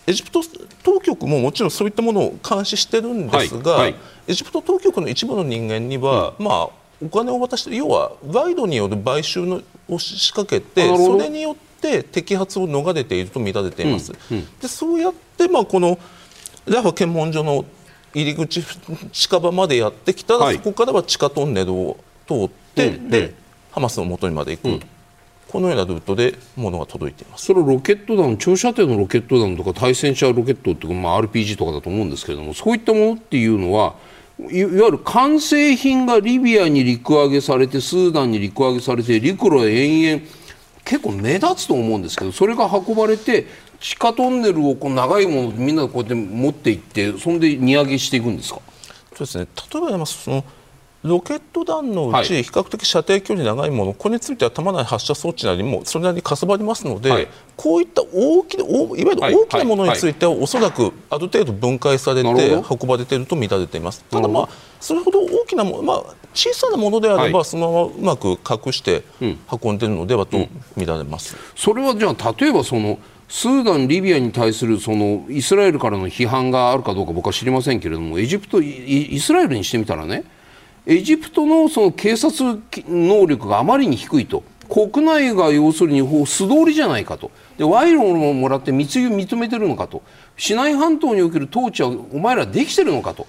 [0.06, 0.40] エジプト
[0.82, 3.94] 当局ももちろんそういったものを監視してるんですが、はいはい。
[4.28, 6.68] エジプト当局の一部の人間には、まあ、
[7.02, 14.12] お金を渡して要は賄賂による買収のを仕掛けてそれによって摘発を逃れていると見られています。
[14.60, 15.98] でそうやって、まあ、この
[16.66, 17.64] ラファ検問所の
[18.14, 18.62] 入り口
[19.12, 20.56] 近場までやってきたら、はい。
[20.56, 23.34] そこからは地下トンネルを通って、で
[23.70, 24.86] ハマスの元にまで行く、
[25.48, 27.46] このようなルートで物が届いています。
[27.46, 33.94] それロケット弾長射程のロケット弾とか対戦車ロケットっていうか、まあ、RPG とかだと思うんですけれどもそういったものっていうのは
[34.50, 40.26] いいわゆる完成品がリビアに陸揚げされてスーダンに陸揚げされて陸路延々
[40.84, 43.46] 結構目立つと思うんですけどそれが運ばれて
[43.80, 48.60] 地下トンネルをこう長いものみんなでこうやって持っていってそんで荷上げしていくんですか？
[49.10, 50.44] そうですね、例えば言いますその
[51.02, 52.26] ロケット弾のうはい。
[52.26, 57.28] ち比較的射程距離長いもの、これについては弾内発射装置なりもそれなりにかさばりますので、はい。
[57.56, 59.34] こういった大きいわゆるはい。
[59.34, 64.02] 大きなものについては、おそらくある程度分解されてほ運ばれていると見られています。
[64.10, 64.48] ただ、まあ、
[64.80, 67.44] それほど大きなもの、まあ、小さなものであれば、はい。
[67.44, 69.04] そのままうまく隠して
[69.62, 71.36] 運んでいるのではと見られます。
[71.54, 80.24] それはじゃあ例えばそのスーダン、リビアに対するそのイスラエルからの批判があるかどうか僕は知りませんけれどもエジプトイスラエルにしてみたらね
[80.86, 87.30] エジプトのその警察能力があまりに低いと国内が要するに素通りじゃないかと。
[87.56, 90.02] で賄賂をもらって密輸認めてるのかと。
[90.36, 93.26] シナイ半島における統治はお前らできてるのかと。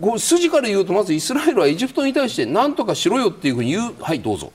[0.00, 3.94] こう筋から言うとまずイスラエルはエジプトに対して何とかしろよっていうふうに言う。
[4.00, 4.52] はいどうぞ。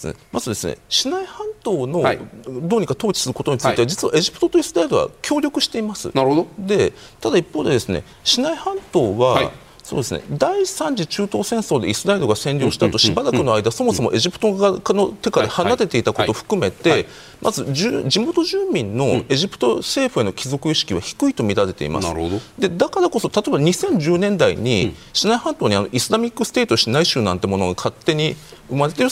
[0.00, 0.14] ですね。
[0.32, 2.18] まずですねシナイ半島のはい。
[2.46, 3.86] どうにか統治することについては、はい。
[3.86, 6.10] 実はエジプトとイスラエルは協力しています。
[6.14, 6.46] なるほど。
[6.58, 9.50] でただ一方でですねシナイ半島は、はい。
[9.82, 17.06] そうですね第三次中東戦争でイスラエルが占領した後しばらくの間、そもそもエジプト側の手から離れていたことを含めて、はい。
[17.40, 22.06] まず地元住民のエジプト政府への帰属意識は低いと見られています。
[22.06, 22.40] なるほど。
[22.58, 28.36] でだからこそ例えば2010年代に、シナイ半島にあのイスラミックステートシナイ州なんてものが勝手に
[28.68, 29.10] 生まれている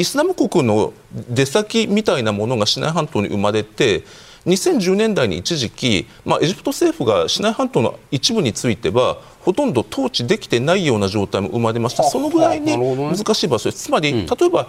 [0.00, 0.92] イスラム国の
[1.28, 4.02] 出先みたいなものがシナイ半島に生まれて
[4.46, 12.04] 2010年代に一時期、まあ、エジプト政府がシナイ半島の一部についてはほとんど統治できてないような状態も生まれました。
[12.04, 13.84] そのぐらいに難しい場所です。
[13.84, 14.66] つまり、例えば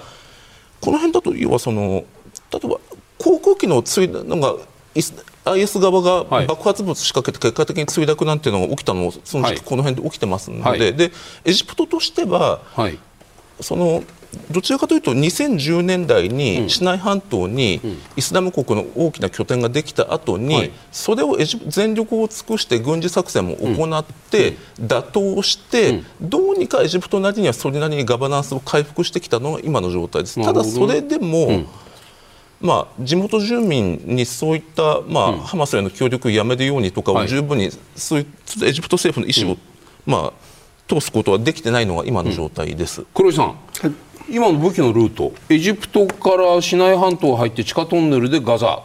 [0.82, 2.04] この辺だと要はその
[2.52, 2.80] 例えば
[3.18, 4.56] 航空機の墜落のが
[4.94, 5.14] イス
[5.46, 6.48] IS 側がはい。
[6.48, 9.58] 爆発物仕掛けて結果的に墜落なんていうのが起きたのもその時はい。
[9.58, 10.80] 期この辺で起きてますので,、はい。
[10.96, 11.12] で
[11.46, 13.00] エジプトとしてははい
[13.62, 14.04] その
[14.50, 17.82] どちらかというと2010年代にシナイ半島に
[18.16, 20.72] イスラム国の大きな拠点ができた後に、はい。
[20.92, 30.42] それを全力を尽くして軍事作戦も行って、打倒して、どうにかエジプトなりにはそれなりにガバナンスを回復してきたのが今の状態です。
[30.42, 31.66] ただそれでも、
[32.62, 39.58] まあ、地元住民にそういった、まあハマスへの協力をやめるようにとかはいを十分に、そういうエジプト政府の意思を、
[40.06, 40.51] まあ、
[40.92, 43.06] 通すことはできてないのが今の状態です。
[43.14, 43.56] 黒井さん、
[44.30, 45.34] 今の武器のルート。
[45.50, 48.84] エジプトからシナイ半島入って地下トンネルでガザ。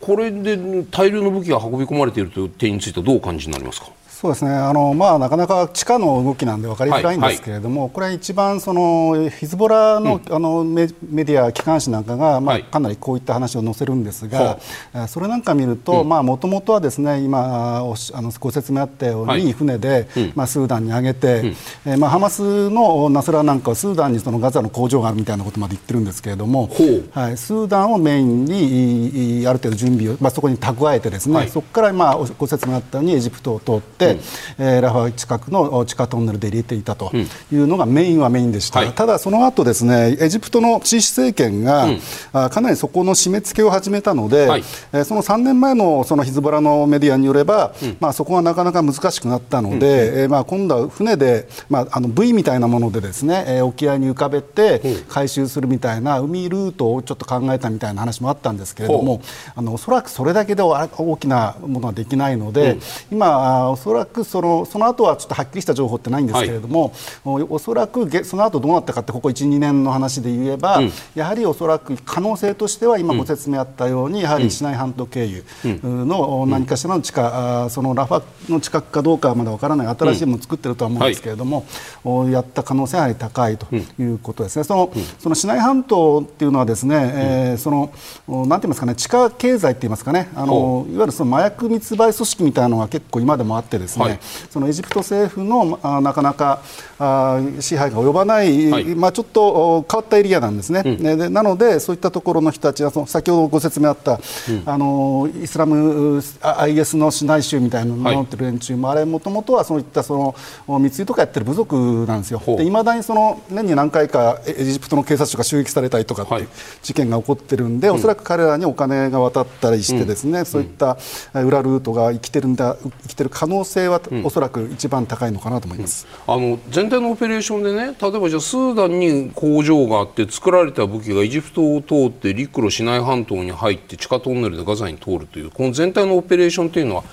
[0.00, 0.56] これで
[0.90, 3.88] 大量の武器が運び込まれているという点についてはどうお感じになりますか？
[4.22, 4.52] そうですね。
[4.52, 12.62] あの、まあ、なかなか地下の動きなんで分かりづらいんですけれども、これは一番そのヒズボラの,、あのメメディア、機関紙なんかが、まあはい。
[12.62, 14.58] かなりこういった話を載せるんですはが、
[14.94, 19.52] えーそれなんか見ると、もともとはですね今おしあのご説明あったように、はい。
[19.52, 20.06] 船で、
[20.36, 21.54] まあ、スーダンに上げて、
[21.84, 26.70] えーまあ、ハマスのナスラなんかはスーダンにそのガザの工場があるみたいなことまで言ってるんですけれども、
[27.10, 31.48] はい、スーダンをメインにいいある程度準備を、まあ、そこに蓄えてですね、はい。
[31.48, 34.20] そこから、まあ、おご説明あったようにエジプトを通って、で、
[34.58, 37.12] えーラファ近くの地下トンネルで入れていたと
[37.52, 38.92] いうのがメインはメインでした、はい。
[38.92, 41.88] ただその後ですねエジプトのシシ政権が、
[42.32, 44.64] あかなりそこの締め付けを始めたので、はい。
[44.92, 59.22] えーその3年前のそのヒズボラのメディアによれば、まあ、そこがなかなか難しくなったので、えーまあ、今度は船で、まあ、あの V みたいなものでですね、えー沖合に浮かべて回収するみたいな海ルートをちょっと考えたみたいな話もあったんですけれども、
[59.54, 62.78] あのおそらくそれだけでは大きなものはできないので、
[63.10, 66.92] 今、あおそらくそのその後はちょっとはっきりした情報ってないんですけれども、
[67.24, 70.82] おおそらくげその後どうなったかって、ここ1、2年の話で言えば、
[71.14, 75.44] やはりおそらく可能性としては、今ご説明あったように、やはりシナイ半島経由
[75.82, 81.64] の何かしらの地下、あそのラファの近くかどうかはまだわからない、新しいものを作ってるとは思うんですけれども、
[82.04, 84.64] おやった可能性はやはり高いということですね。
[84.64, 87.92] そのそのシナイ半島っていうのはですね、えーその
[88.26, 94.18] おなんて言いますかね、地下経済って言いますかね、あのいわゆるその麻薬密売組織みたいなのが結構今でもあってですね、はい。
[94.50, 96.62] そのエジプト政府のあなかなか
[96.98, 98.84] あ支配が及ばない、はい。
[98.94, 104.20] まあ、ちょっとお変わったエリアなんですね、ねでなので、そういったところの人たちは、その先ほどご説明あった、
[104.66, 110.34] あのイスラムあ IS の市内州みたいなのを名乗ってる連中も、あれ、もともとはそういったその
[110.66, 112.56] お密輸とかやってる部族なんですよ、ほう。
[112.58, 116.42] で未だにその年に何回かエエジプトの警察署が襲撃されたりとかってはい。
[116.42, 116.48] いう
[116.82, 120.98] 事件が起こってるんで、おそらく彼らにお金が渡ったりして、ですね、そういった
[121.34, 126.06] え裏ルートが生きてるんだ生きてる可能性は、おそらく一番高いのかなと思います。
[126.26, 137.04] あの全体のオペレーションでね例えばじゃあスーダンに工場があって作られた武器がエジプトを通って陸路シナイ半島に入って地下トンネルでガザに通るというこの全体のオペレーションというのは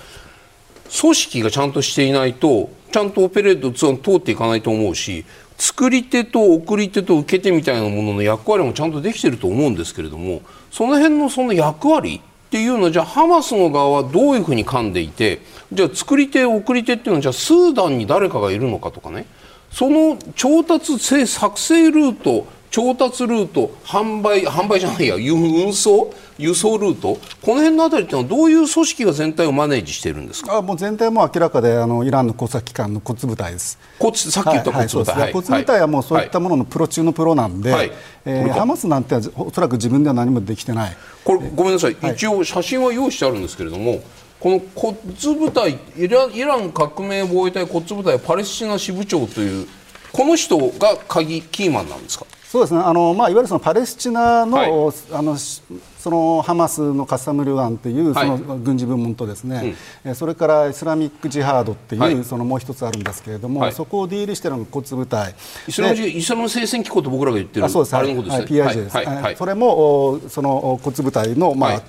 [1.02, 5.26] 組織がちゃんとしていないとちゃんとオペレート通通っていかないと思うし
[5.58, 10.42] 作り手と送り手と受け手みたいなものの役割もちゃんとできてると思うんですけれども
[10.72, 19.28] その辺のその役割っていうのはじゃあハマスの側はどういうふうに噛んでいてじゃあ作り手送り手っていうのはじゃあスーダンに誰かがいるのかとかね。
[19.72, 25.34] その調達作成ルート調達ルート販売販売じゃないや輸
[25.66, 26.14] 運送？
[26.38, 27.18] 輸送ルート？
[27.42, 30.58] この辺のあたりっていうのはどういう組織が全体をマネージしてるんですか？
[30.58, 33.80] あもう全体はもう明らかであのイランの工作機関の骨部隊です。
[33.98, 37.92] こっちさっき言ったはい骨部隊、はいそうです骨部隊はもうそういったもののプロ中のプロなんで、はい。
[38.26, 40.96] えーハマスなんておそらく自分では何もできてない。
[41.24, 44.00] これごめんなさい、一応写真は用意してあるんですけれども
[44.40, 44.96] この骨
[45.40, 49.68] 部隊イライラン革命防衛隊骨部隊パレスチナ支部長という
[50.14, 52.26] この人が鍵キーマンなんですか？
[52.50, 52.80] そうですね。
[52.84, 54.94] あの、まあ、いわゆるそのパレスチナの,、はい。
[55.14, 55.62] あのし
[56.00, 58.30] そのハマスのカッサム・ルガンというそはい。
[58.30, 62.24] の軍事部門とですね、えそれからイスラミック・ジハードっていう、はい。
[62.24, 63.72] そのもう一つあるんですけれども、はい。
[63.72, 65.36] そこをディールしているのが骨部隊。
[65.68, 67.96] イスラムイスラム聖戦機構と僕らが言ってるあそうです。
[67.96, 68.62] あれのことですね。
[68.62, 69.06] はい、PIJ です、はい。
[69.06, 69.22] はい。
[69.22, 69.36] はい。
[69.36, 71.82] それもおそのお骨部隊の、まあはい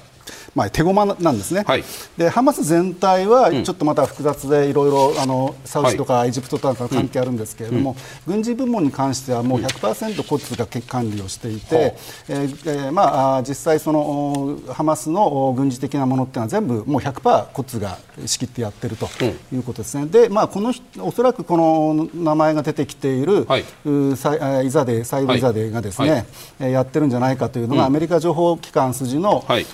[0.54, 1.84] まあ、手駒なんですね、はい。
[2.16, 11.94] でハマス全体はちょっとまた複雑でいろいろあのサウジとかエジプトとか関係あるんですけれども、軍事部門に関してはもう100%骨が管理をしていて、
[12.28, 19.08] えーえーまあ、実際そのおハマスのお軍事的なものっていうのは全部もう100%骨が仕切ってやってると
[19.52, 20.06] いうことですね。
[20.06, 23.60] で、まあ、この人おそらくこの名前が出てきている、はい。
[23.60, 23.64] イ
[24.20, 26.26] ザデーサイドイザデーがですね、はい。
[26.60, 29.66] えーやってるんじゃないかというのが、アメリカ情報機関筋の、はい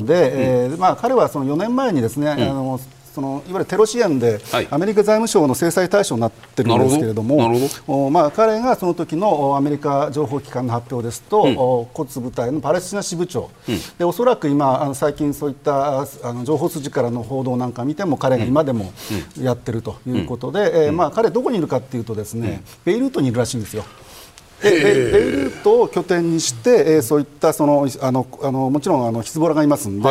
[0.00, 2.80] ので、えーまあ、彼はその4年前にですね、あの
[3.16, 4.68] そのいわゆるテロ支援で、はい。
[4.70, 7.38] アメリカ財務省の制裁対象になってるんですけれども、
[7.86, 8.10] ど。
[8.10, 13.50] まあ、彼がその時のおアメリカ情報機関の発表ですと、お骨部隊のパレスチナ支部長、
[13.96, 18.92] でおそらく今、あの最近そういったあの情報筋からの報道なんか見ても、彼が今でも
[19.40, 23.84] やってるということで、えーまあ、彼、どこにいるかっていうとですね、ベイルートにいるらしいんですよ。
[24.70, 30.08] でベイルートを拠点にして、えーそういったそのあのあのもちろんあのヒズボラがいますんで、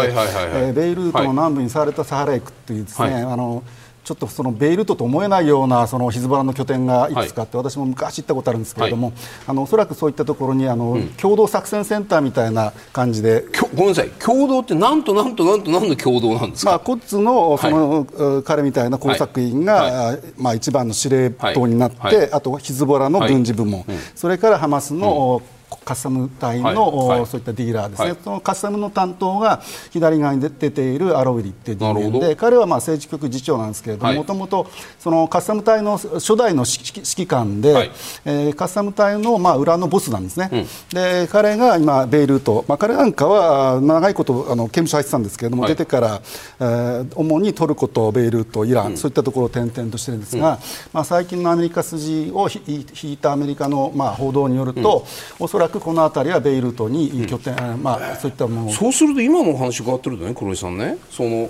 [0.74, 3.64] ベイルートの南部にされた・サハレイクというですね、はいあの
[4.06, 7.16] ちょっとそのベイルートと思えないようなそのヒズボラの拠点がい。
[7.16, 9.14] くつかあって、私も昔行ったことあるんですけれども、
[9.48, 13.46] あのおそらくそういったところにあの、共同作戦センターみたいな感じで。
[13.74, 14.10] ごめんなさい。
[14.20, 20.20] 共同ってなんとなんとなんと何の共同なんですか、まあ、コッツのその、う彼みたいな工作員が、はい。
[20.38, 22.18] まあ、一番の司令塔になって、はい。
[22.18, 22.32] はい。
[22.34, 25.42] あとヒズボラの軍事部門、それからハマスの、
[25.84, 27.28] カッサム隊の、はいはい。
[27.28, 28.18] そういったディーラーですね、はい。
[28.24, 29.62] そのカッサムの担当が
[29.92, 34.16] 左側に出ているアロウィリっていう人間で、彼はまあ政治局次長なんですけれどはい。
[34.16, 34.68] も、もともと
[35.00, 37.92] そのカッサム隊の初代の指揮官で、はい。
[38.26, 45.72] えーカッサム隊のまあ裏のボスなんですね、で彼が今、ベイルート、まあ、彼なんかはあ長いことあの刑務所入ってたんですけれども、はい。
[45.72, 46.22] 出てから、
[46.60, 50.60] えー主にトルコとベイルート、イラン、そういったところを転々としてるんですが、
[50.94, 55.06] まあ、最近のアメリカ筋をひ引いたアメリカのまあ報道によると、
[55.40, 58.68] おそらくこの辺りはベイルートに拠点、あまあ、そういったもの。
[58.68, 60.98] をそうすると今のお話伺ってるとね黒井さんね。
[61.10, 61.50] その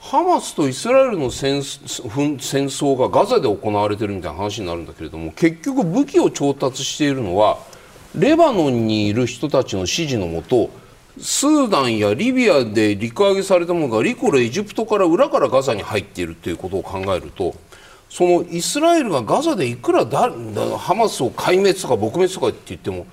[0.00, 7.58] ハマスとイスラエルの戦戦争がガザで行われているみたいな話になるんだけれども結局武器を調達しているのは
[8.14, 10.70] レバノンにいる人たちの指示のもと
[11.18, 17.56] スーダンやリビアで陸揚げされたものがリコレエジプトから裏からガザに入っているということを考えると
[18.16, 20.30] そのイスラエルがガザでいくらだ
[20.78, 23.06] ハマスを壊滅とか撲滅とかって言っても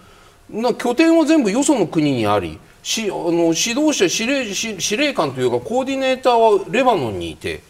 [0.49, 7.63] な拠点は全部よその国にありしあの指導者司令司令官というかコーディネーターはレバノンにいて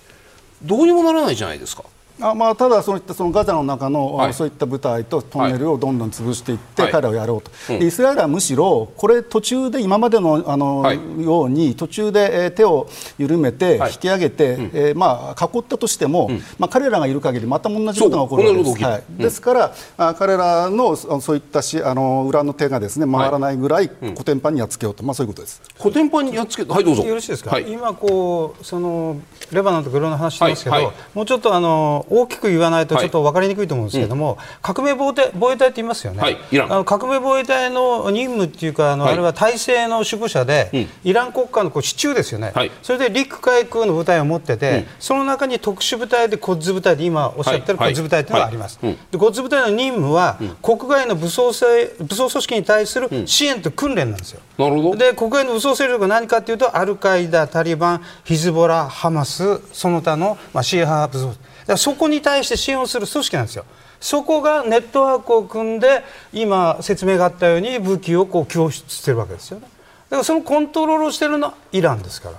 [0.62, 1.86] どうにもならないじゃないですか。
[2.22, 18.84] あまあ、ただ、そういったそのガザの中の、はい、そういった部隊とトンネルをどんどん潰していって、はい、彼らをやろうと、はい、イスラエルはむしろ、これ、途中で今までのあの、ように、途中で、えー、手を緩めて、引き上げて、うん、えー、まあ、囲ったとしても、うん、まあ、彼らがいる限り、また同じことが起こるわけです。
[18.84, 25.62] はい、ですから、あ彼らのそういったしあの裏の手がです、ね、回らないぐらい、コテンパンにやっつけようと、まあ、そういうことです。
[25.78, 27.04] コテンパンにやっつけはい、どうぞ。
[27.04, 29.18] よろしいですか、今こうその、
[29.52, 54.96] レバノンとグロの話してますけど、もうちょっとあの大きく言わないとちょっと分かりにくいと思うんですけれども、革命防衛防衛隊って言いますよね、はい、あの革命防衛隊の任務っていうかあの、はい、あれは体制の守護者で、うん、イラン国家のこう支柱ですよね、はい、それで陸海空の部隊を持ってて、うん、その中に特殊部隊でコッズ部隊で今おっしゃってるコッズ部隊というのがあります、でコッズ部隊の任務は、国外の武装勢武装組織に対する支援と訓練なんですよ、なるほど。
[54.96, 61.34] で国外の武装勢力は何かというとアルカイダ、タリバン、ヒズボラ、ハマスその他の、まあ、シーハー武装
[61.66, 63.66] だそこに対して支援をする組織なんですよ。
[64.00, 69.68] そこがネットワークを組んで今説明があったように武器をこう供出してるわけですよね。
[70.10, 72.36] だからそのコントロールをしてるのはイランですから。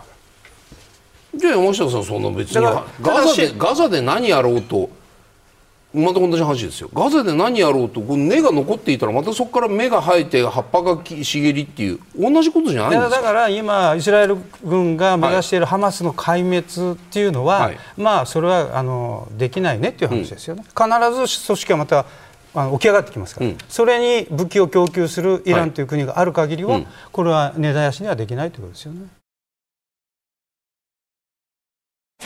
[1.36, 2.84] じゃあ山下さんそんな別にガ
[3.22, 4.90] ザでガザで何やろうと
[5.94, 6.90] また同じ話ですよ。
[6.92, 13.16] ガザで何やろうとこの根が残っていたらまたそこから芽が生えて葉っぱが茂りっていう同じことじゃないんですか？
[13.16, 22.06] だから今イスラエル軍が目指しているハマスの壊滅っていうのは、はい、まあそれはあのできないねっていう話ですよね、うん、必ず組織はまた
[22.56, 29.06] あの起き上がってきますから、うん、それに武器を供給するイランという国がある限りは、はい、これは根絶やしにはできないということですよね。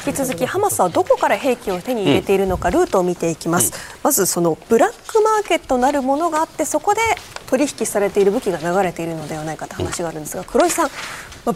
[0.08, 7.00] 引き続きハマスはどこから兵器を手に入れているのかルートを見ていきます、うん、まずそのブラックマーケットなるものがあってそこで
[7.46, 10.90] 取引されている武器が流れているのではないかという話があるんですが黒井さん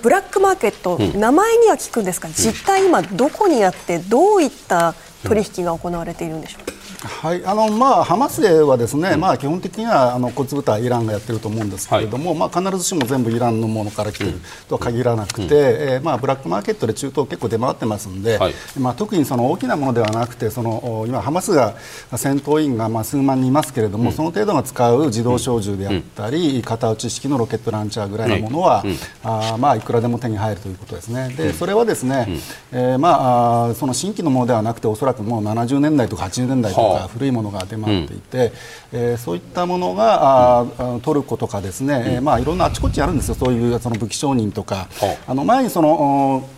[0.03, 6.82] ブラックマーケット、名前には聞くんですが実態今どこにあってどういった取引が行われているんでしょうか？
[7.07, 14.33] はいあのまあ、ハマスではですね、うん、まあ、基本的にはあの骨部隊イランがやってると思うんですけれども、はい、まあ、必ずしも全部イランのものから来てる
[14.69, 21.77] とは限らなくて、うん、えー、まあ、ブラックマーケットで中東結構出回ってますんで、はい、まあ、特にその大きなものではなくてその今、ハマスが
[22.17, 28.85] 戦闘員がまあ数万人いますけれども、うん、その程度が使う自動小銃であったり、片打ち式のロケットランチャーぐらいのものは、
[29.25, 31.31] あまあ、いくらでも手に入るということですね。
[31.37, 32.29] でそれはですね、
[32.73, 38.53] えー、まあ、その新規のものではなくておそらくもう70年代とか80年代とか古いものが出回っていて、
[38.93, 40.67] うん、えー、そういったものが、あ
[41.03, 44.89] トルコとかですね、まあ、いろんなあちこちあるんですよ、そういうその武器商人とか。
[45.27, 46.49] あの前にその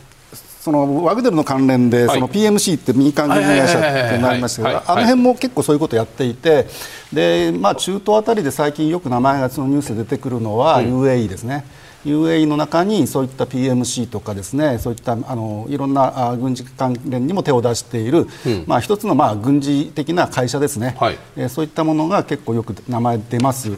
[0.61, 6.66] そのワグネルの関連で、その PMC って民間軍事会社ってなりましたけど、あの辺も結構そういうことをやっていて、
[7.12, 11.64] でまあ、中東あたりで最近よく名前がそのニュースで出てくるのは UAE ですね。
[11.79, 23.77] うん UAE の中にそういった PMC とかですねそういったあのいろんなあ軍事関連にも手を出している、うん、まあ、一つのまあ軍事的な会社ですね、はい、えー、そういったものが結構よく名前出ます、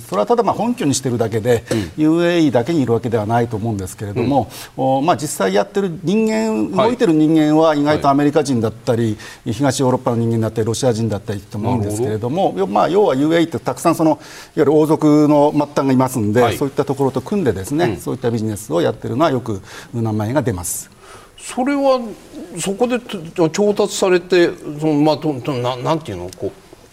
[0.00, 1.64] それはただまあ本拠にしているだけで、
[1.98, 14.18] うん、UAE だけにいるわけではないと思うんですけれども、うん、おまあ、実際やってる人間、動いてる人間は意外とアメリカ人だったり、はい、東ヨーロッパの人間だったりロシア人だったりと思うんですけれどもまあ、要は UAE ってたくさんそのいわ
[14.56, 19.62] ゆる王族の末端がいますんで、はい、そういったところと組んでですね、そういったビジネスをやってるのはよく
[19.94, 20.90] 名前が出ます。
[21.38, 22.00] それは
[22.58, 23.00] そこで
[23.50, 26.30] 調達されてその、まあ、とななんていうの？
[26.36, 26.52] こう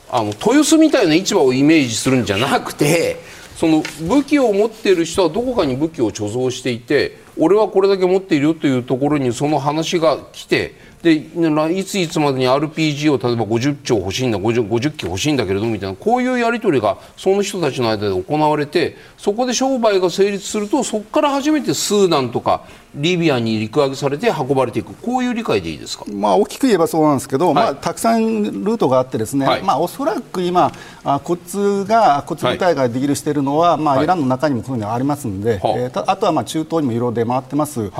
[0.09, 3.17] あの豊洲みたいな市場をイメージするんじゃなくて
[3.57, 10.75] その武器を持っている人はどこかに武器を貯蔵していて俺はこれだけ持っているよというところにその話が来て
[11.07, 22.65] でいついつまでに RPG を例えば50兆欲しいんだ 50, 50機欲しいんだけれどみたいなこういうやり取りがその人たちの間で行われてそこで商売が成立するとそこから初めてスーダンとか
[22.97, 24.93] リビアに陸揚げされて運ばれていく。
[24.93, 30.71] こういう理解でいいですか、まあ、大きく言えばそうなんですけど、はい、まあ、たくさんルートがあってですね、はい、まあ、おそらく今
[31.03, 31.39] あ骨
[31.85, 37.91] が骨部隊がディールしているのは、はい、まあ、イランの中にもこういうのありますので、えー、あとはまあ中東にもいろいろ出回ってます、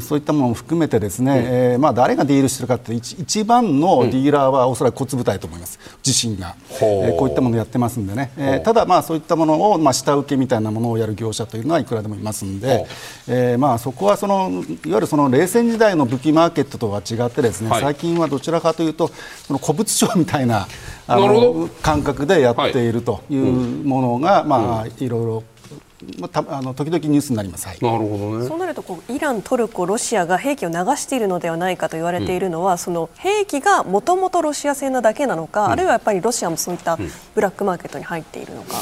[0.00, 12.86] そういったものも含めてですね、うん、えー、まあ、誰がディールしているかというと一番のディーラーはおそらく小粒体と思います、自身が、えーこういったものをやってますんでね、えーただ、まあ、そういったものを、まあ、下請けみたいなものをやる業者というのはいくらでもいますんで、
[13.28, 17.80] えーまあ、そこはそのいわゆるその冷戦時代の武器マーケットとは違ってですね、はい。
[17.80, 19.10] 最近はどちらかというと
[19.46, 20.68] その古物商みたいな
[21.06, 25.44] あの感覚でやっているというものが、まあ、いろいろ、
[26.18, 27.66] まあ、たあの時々ニュースになります。
[27.66, 27.78] はい。
[27.80, 28.46] なるほどね。
[28.46, 36.98] そうなるとこうイラン、トルコ、ロシアが兵器を流しているのではないかと言われているのは、その兵器がもともとロシア製なだけなのか、あるいはやっぱりロシアもそういった
[37.34, 38.74] ブラックマーケットに入っているのか。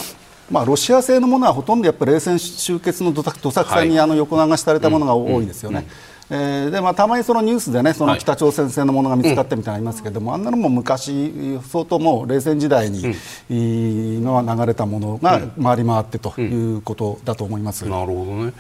[0.51, 5.87] まあ、ロシア製のものはほとんどやっぱり冷戦終結のどさどさくさにあの横流しされたものが多いですよね。
[6.31, 13.15] えーでまあ、たまにそのニュースで、ね、その北朝鮮製のものが見つかってみたいなのありますけれども、あんなのも昔、相当もう冷戦時代に、
[13.51, 17.87] いいのは流れたものが回り回ってということだと思います。
[17.87, 18.55] なるほどね。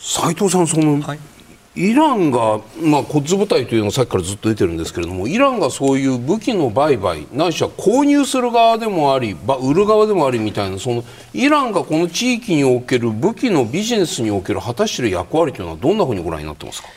[0.00, 1.18] 斉藤さんその、はい
[1.76, 16.88] イランが、まあ、骨部隊というのがさっきからずっと出てるんですけれどもイランがそういう武器の売買ないしは購入する側でもありば売る側でもありみたいなそのイランがこの地域における武器のビジネスにおける果たしている役割というのはどんなふうにご覧になってますか？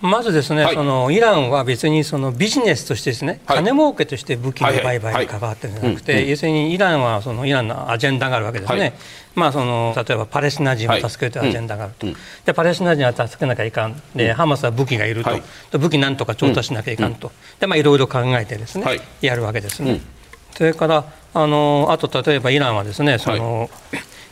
[0.00, 0.74] まずですね、はい。
[0.76, 3.56] そのイランは別にそのビジネスとしてですね、はい。
[3.58, 8.92] 金儲けとして武器の売買に関わってるんじゃなくて、要するにイランはそのイランのアジェンダがあるわけですね、はい
[9.38, 12.20] まあ、その例えばパレスチナ人を助けるというアジェンダがあると、はいうん。
[12.44, 15.42] でパレスチナ人は助けなきゃいかん、でハマスは武器がいると、はい。
[15.70, 19.00] で武器なんとか調達しなきゃいかんと、でまあ、いろいろ考えてですね、はい。
[19.22, 19.92] やるわけですね。
[19.92, 20.00] うん。
[20.54, 23.70] それからあのあと例えばイランはですねその、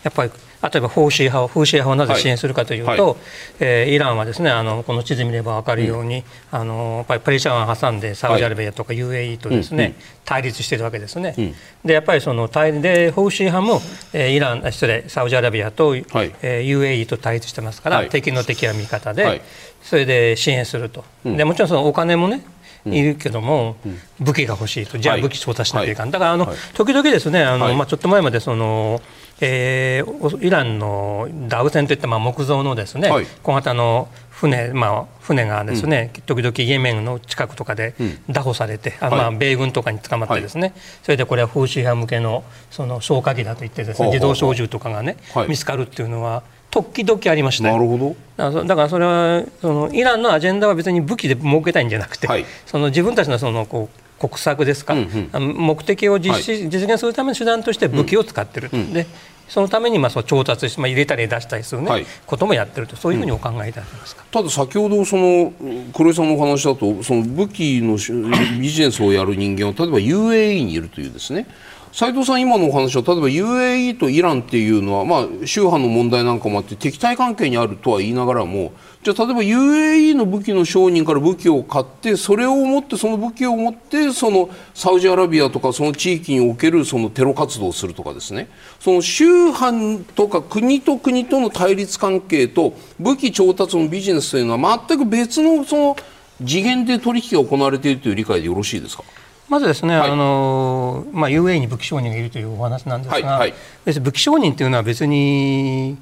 [0.02, 0.30] やっぱり
[0.72, 3.16] 例えばフォーシー派をフーシー派をなぜ支援するかというと、はいはい。
[3.60, 9.96] えーイランはですねあのこの地図見れば分かるように、あのやっぱりペルシャ湾を挟んでサウジアラビアとか UAE とですね、うんうん。
[10.24, 11.30] 対立しているわけですね。
[11.30, 11.86] ん。
[11.86, 13.80] でやっぱりその対でフーシー派も、
[14.12, 16.02] えーイランあ失礼サウジアラビアと、はい。
[16.42, 18.08] えー UAE と対立してますから、はい。
[18.08, 19.42] 敵の敵は味方で、はい。
[19.82, 22.42] それで支援すると、でもちろんそのお金もね
[22.86, 23.76] いるけども、
[24.20, 24.98] 武器が欲しいと。
[24.98, 25.22] じゃあはい。
[25.22, 26.56] 武器調達しなきゃいかん、だからあの、はい。
[26.74, 27.76] 時々ですねあの、はい。
[27.76, 29.00] まあ、ちょっと前までその、
[29.40, 33.26] えーおイランのダウ船といったまあ木造のですね、はい。
[33.42, 37.94] 小型の船,、まあ、船がですね、時々イエメンの近くとかで
[38.28, 45.48] 拿捕されて、あまあ、はい米軍とかに捕まってですね、それでこれは風刺派向けのその消火器だと言ってですね自動小銃とかがね、はい。
[45.48, 48.08] 見つかるっていうのは時々ありましたよなるほど。
[48.08, 52.44] だからそだからそれはそのイランのアジェンダは別に武器で儲けたいんじゃなくて、はい。
[52.66, 55.54] その自分たちのそのこう国策ですか、うんうん。
[55.56, 59.06] 目的を実施、実現するための手段として武器を使ってる、で
[59.48, 62.06] そのためにまあそう調達し、まあ、入れたり出したりする、ねはい。
[62.26, 62.96] こともやってると。
[62.96, 64.24] そういうふうにお考えいただけますか。
[64.30, 65.52] ただ先ほどその
[65.94, 68.12] 黒井さんのお話だとその武器のし
[68.60, 71.46] ビジネスをやる人間は例えば UAE にいるというですね。
[71.92, 78.72] 斉藤さん、今のお話は例えば UAE とイランっていうのは、まあ、宗派の問題なんかもあって敵対関係にあるとは言いながらも
[79.06, 88.48] じゃあ例えば UAE の武器の商人から武器を買ってそれを持ってその武器を持ってそのサウジアラビアとかその地域におけるそのテロ活動をするとかですね。
[88.80, 95.96] その宗派とか国と国との対立関係と武器調達のビジネスというのは全く別のその
[96.44, 99.04] 次元で取引が行われているという理解でよろしいですか？
[99.48, 100.10] まずですね、はい。
[100.10, 103.54] あのまあ、UAE に武器商人がいるというお話なんですが、はいはい。
[103.84, 105.96] 別に武器商人というのは別に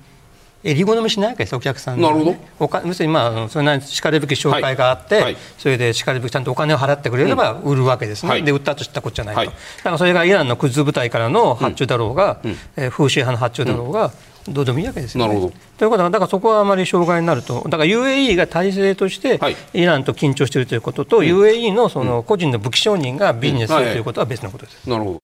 [0.64, 2.36] 襟好みしないわけですお客さんがね、なるほど。
[2.58, 5.24] おか要するに、まあそれなりにしかるべき紹介があって、はい。
[5.24, 8.44] はいそれでしかるべきちゃんとお金を払ってくれれば売るわけですね、はい。
[8.44, 9.48] で売ったと知ったこっちゃないと、はい。
[9.48, 12.40] だからそれがイランのクズ部隊からの発注だろうが、
[12.76, 14.12] えー風刺派の発注だろうが、
[14.48, 15.28] どうでもいいわけですよね。
[15.28, 15.54] なるほど。
[15.78, 19.56] ということは、だからそこはあまり障害になると、だから UAE が体制としてはい。
[19.72, 24.88] イランと緊張しているということと、UAE のその個人の武器商人がビジネスするということは別のことです。
[24.88, 25.24] なるほど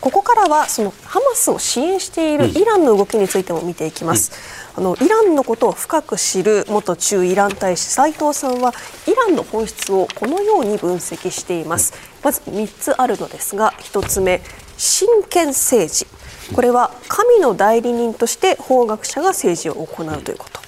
[0.00, 4.30] ここからはそのハマスを支援しているイランの動きについても見ていきます、
[4.76, 8.72] あのイランのことを深く知る元駐イラン大使斉藤さんは
[9.08, 14.40] イランの本質をこのように分析しています、まず3つあるのですが1つ目
[14.76, 16.06] 真剣政治。
[16.54, 20.60] これは神の代理人として法学者が政治を行うということ。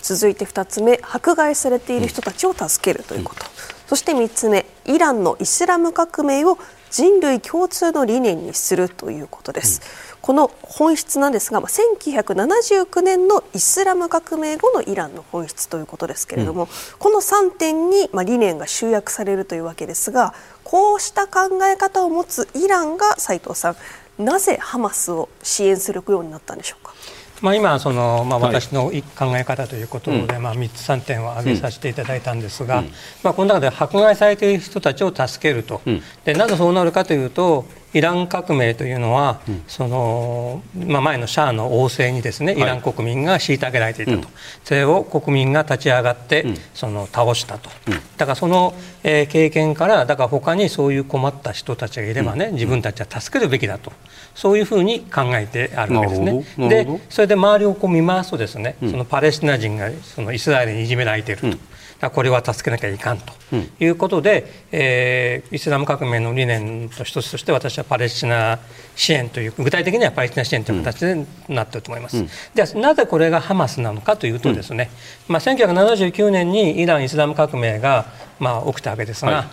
[0.00, 3.44] 続いて2つ目迫害されている人たちを助けるということ、
[3.88, 6.58] そして3つ目イランのイスラム革命を
[6.90, 9.80] 人類共通の理念にするということです、
[10.20, 16.68] この本質なんですが、まあ、1979年のイスラム革命後のイランの本質ということですけれども、
[16.98, 20.34] この3点にまあ理念が集約されるというわけですが
[20.64, 23.76] こうした考え方を持つイランが斉藤さ
[24.18, 26.94] んなぜハマスを支援するようになったんでしょうか？
[27.42, 28.54] まあ、今その、まあ、はい。
[28.54, 32.84] 私の考え方ということで、まあ、3つ3点を挙げさせていただいたんですが、
[33.22, 35.80] まあ、この中で迫害されている人たちを助けると、
[36.24, 37.66] でなぜそうなるかというと
[37.96, 44.28] イラン革命というのは、そのまあ、前のシャアの王政にですねイラン国民が虐げられていたと、
[44.64, 46.44] それを国民が立ち上がって、
[46.74, 47.70] その倒したと、
[48.18, 53.92] だからその、えー、経験からだから他にそういう困った人たちがいればね、自分たちは助けるべきだと。
[54.34, 56.44] そういうふうに考えてあるわけですね。
[56.68, 61.58] でそれで周りをこう見回すとですね、そのパレスチナ人がそのイスラエルにいじめられていると。
[62.00, 63.32] これは助けなきゃいかんと。
[63.80, 68.58] いうことで、うん、えー、イスラム革命の理念と一つとして私はパレスチナ
[68.96, 74.90] 支援という具体的にはパレスチナ支援という形でなっていると思います、うん、ではなぜこれがハマスなのかというとですね、
[75.28, 78.06] うん、まあ、1979年にイラン・イスラム革命が、
[78.40, 79.44] まあ、起きたわけですが、は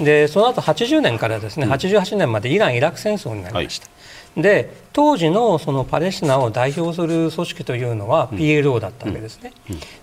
[0.00, 3.86] い、でその後80年からですね88年までイラン・イラク戦争になりました。
[3.86, 3.96] はい
[4.36, 9.52] で当時のそのパレスチナを代表する組織というのは PLO だったわけですね。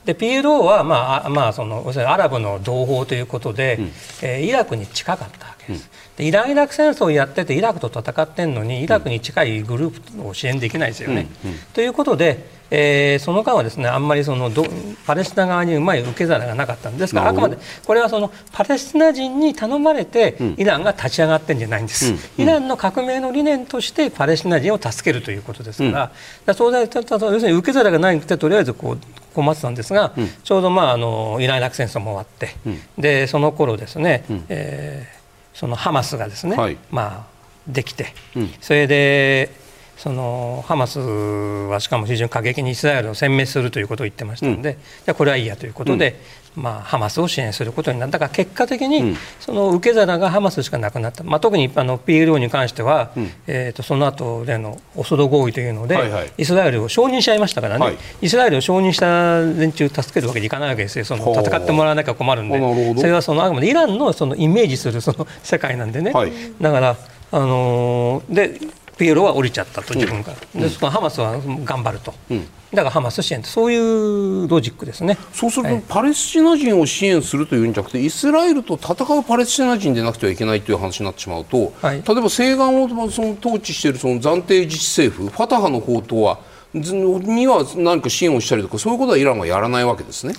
[0.05, 3.85] で PLO は、まあまあ、そのアラブの同胞ということで、うん、
[4.23, 5.89] えー、イラクに近かったわけです。
[6.17, 11.27] でイラン・イラク戦争をやっててイラクと戦ってんのにイラクに近いグループを支援できないですよね。
[11.73, 12.45] ということで
[12.75, 14.65] えー、その間はですねあんまりそのど
[15.05, 26.11] パレスチナ側にうまい受け皿がなかったんですがあくまでこれはそのパレスチナ人に頼まれてイランが立ち上がってるんじゃないんです、うん、イランの革命の理念としてパレスチナ人を助けるということですから、
[26.47, 28.97] うん、そうだ要するに受け皿がないくてとりあえずこう
[29.35, 32.55] 困ってたんですが、うん、ちょうど、まあ、あのイラン・イラク戦争も終わって、
[32.97, 37.33] でその頃ですね、うん、えー、そのハマスがですね、はい、まあ、
[37.67, 38.13] できて、
[38.61, 39.62] それで
[40.03, 46.19] そのハマスはしかも非常に過激にイスラエルを殲滅するということを言ってましたので、うん、じゃこれはいいやということで、
[46.57, 61.05] うん、まあ、ハマスを支援することになっただから結果的にその受け皿がハマスしかなくなった、まあ、特にあの PLO に関しては、うん、えー、とその後でのオソロ合意というので、はいはい、イスラエルを承認しちゃいましたからね、はい、イスラエルを承認した連中助けるわけにいかないわけですよ。
[61.05, 62.59] その戦ってもらわなきゃ困るんで。
[62.99, 66.97] それはそのあくまでイランのそのイメージするその世界なんでね、はい、だから
[67.31, 68.59] あのー、で
[68.97, 75.17] ピエロは降りちゃったと自分が、うん、でそのハマスは頑張ると、うん、だからハマス支援そういうロジックですね。
[75.33, 86.39] そうすると、はい、パレスチナ人を支援するというんじゃなくてイスラエルと戦うパレスチナ人でなくてはいけないという話になってしまうと、はい、例えば西岸をその統治しているその暫定自治政府ファタハの方とは
[86.73, 90.33] には何か支援をしたりとかそういうことはイランはやらないわけですね。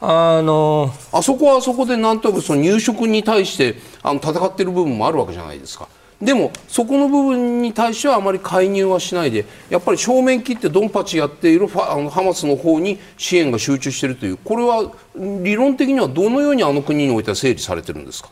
[0.00, 5.88] あのあそこはあそこでなんとなくその入植に対してあの戦っている部分もあるわけじゃないですか。
[6.20, 18.30] でもそこの部分に対してはあまり介入はしないでやっぱり正面切ってドンパチやっているあのハマスの方に支援が集中しているというこれは理論的にはどのようにあの国においては整理されてるんですか？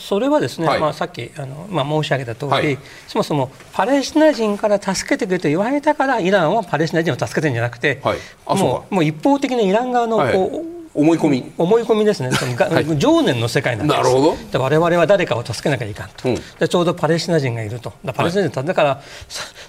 [0.00, 8.18] それはですね、はい、まあ、さっきあの、まあ、申し上げた通り、はい、そもそもパレスチナ人から助けてくれと言われたからイランはパレスチナ人を助けてるんじゃなくて、はい、
[8.58, 11.52] もうもう一方的にイラン側のこう、思い込み。
[11.56, 14.36] 思い込みですね、 はい、情念の世界なんです、なるほど。
[14.50, 19.00] で我々は誰かを助けなきゃいかんと、うん、でちょうどパレスチナ人がいると、パレスチナ人、はい、だから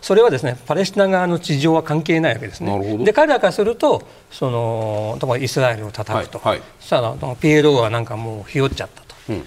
[0.02, 6.58] それはですねパレスチナ側の地上は関係ないわけですね、で彼らからすると、そのイスラエルを叩くと、はい。
[6.58, 9.16] はい、そしたら PLO はなんかもうひよっちゃったと。
[9.30, 9.44] うん。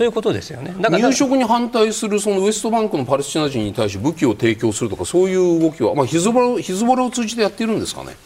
[0.00, 0.74] ということですよね。
[0.80, 8.16] だから入植に反対するそのウエストバンクのパレスチナ人に対して武器を提供するとかそういう動きは、まあ、ヒズボラヒズボラを通じてやっているんですかね。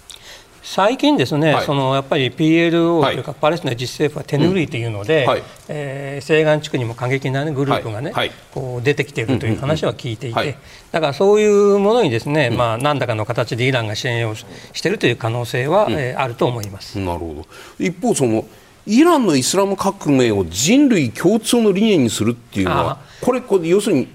[0.66, 5.28] 最近ですね、はい、そのやっぱり PLO というか、はい、パレスチナ自治政府は手拭いというので、うん。
[5.28, 8.14] はい、えー、西岸地区にも過激な、ね、グループがね、
[8.54, 10.56] こう出てきているという話は聞いていて、
[10.90, 14.46] だからそういうものにですね、うん、まあ何らかの形でイランが支援をし
[14.82, 16.98] ているという可能性は、うん、えー、あると思います。
[16.98, 17.46] なるほど。
[17.78, 18.46] 一方その
[18.87, 24.09] イランのイスラム革命を人類共通の理念にするっていうのはこれこれ要するに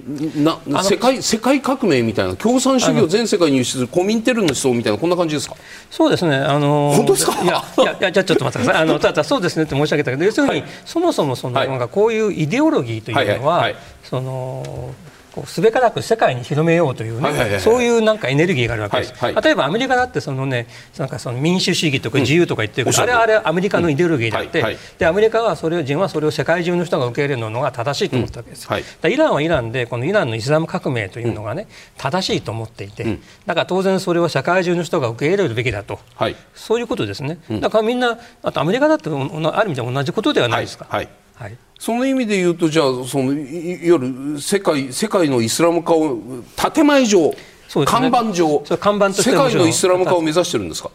[0.43, 5.55] な世界世界革命みたいな共産主義を全世界に輸出するコミンテルの思想みたいなこんな感じですか？
[5.89, 6.35] そうですね。
[6.35, 7.41] あの 本当ですか？
[7.43, 8.83] いやいやじゃちょっと待ってください。
[8.83, 14.93] あのただそうですねって申し上げたけど要するに、はい、そもそもその、はい、なんかこういうイデオロギーというのは、はいはい、その
[15.33, 20.67] こうすべからく世界に広めようというね、そういうなんかエネルギーがあるわけです、はいはい、例えばアメリカだってその、ね、
[20.97, 31.67] なんかその民主主義とか自由とか言ってるけど、うん、あれはあれアメリカのイデオロギーであって、うんはいはい、でアメリカはそれを人はそれを世界中の人が受け入れるのが正しいと思ったわけです、うんはい、イランはイランでこのイランのイスラム革命というのがね、
[31.97, 35.99] 正しいと思っていて、だから当然それを世界中の人が受け入れるべきだと、
[36.55, 40.87] そういうことですね、だからみんなあとアメリカだってある意味で同じことではないですか。
[40.89, 41.09] はい
[41.39, 41.57] はい。
[41.79, 43.41] その意味で言うとじゃあそのいわ
[43.81, 46.17] ゆる世界世界のイスラム化を
[46.73, 47.35] 建前上、ね、
[47.85, 50.91] 看板上看板と世界のイスラム化を目指してるんですか？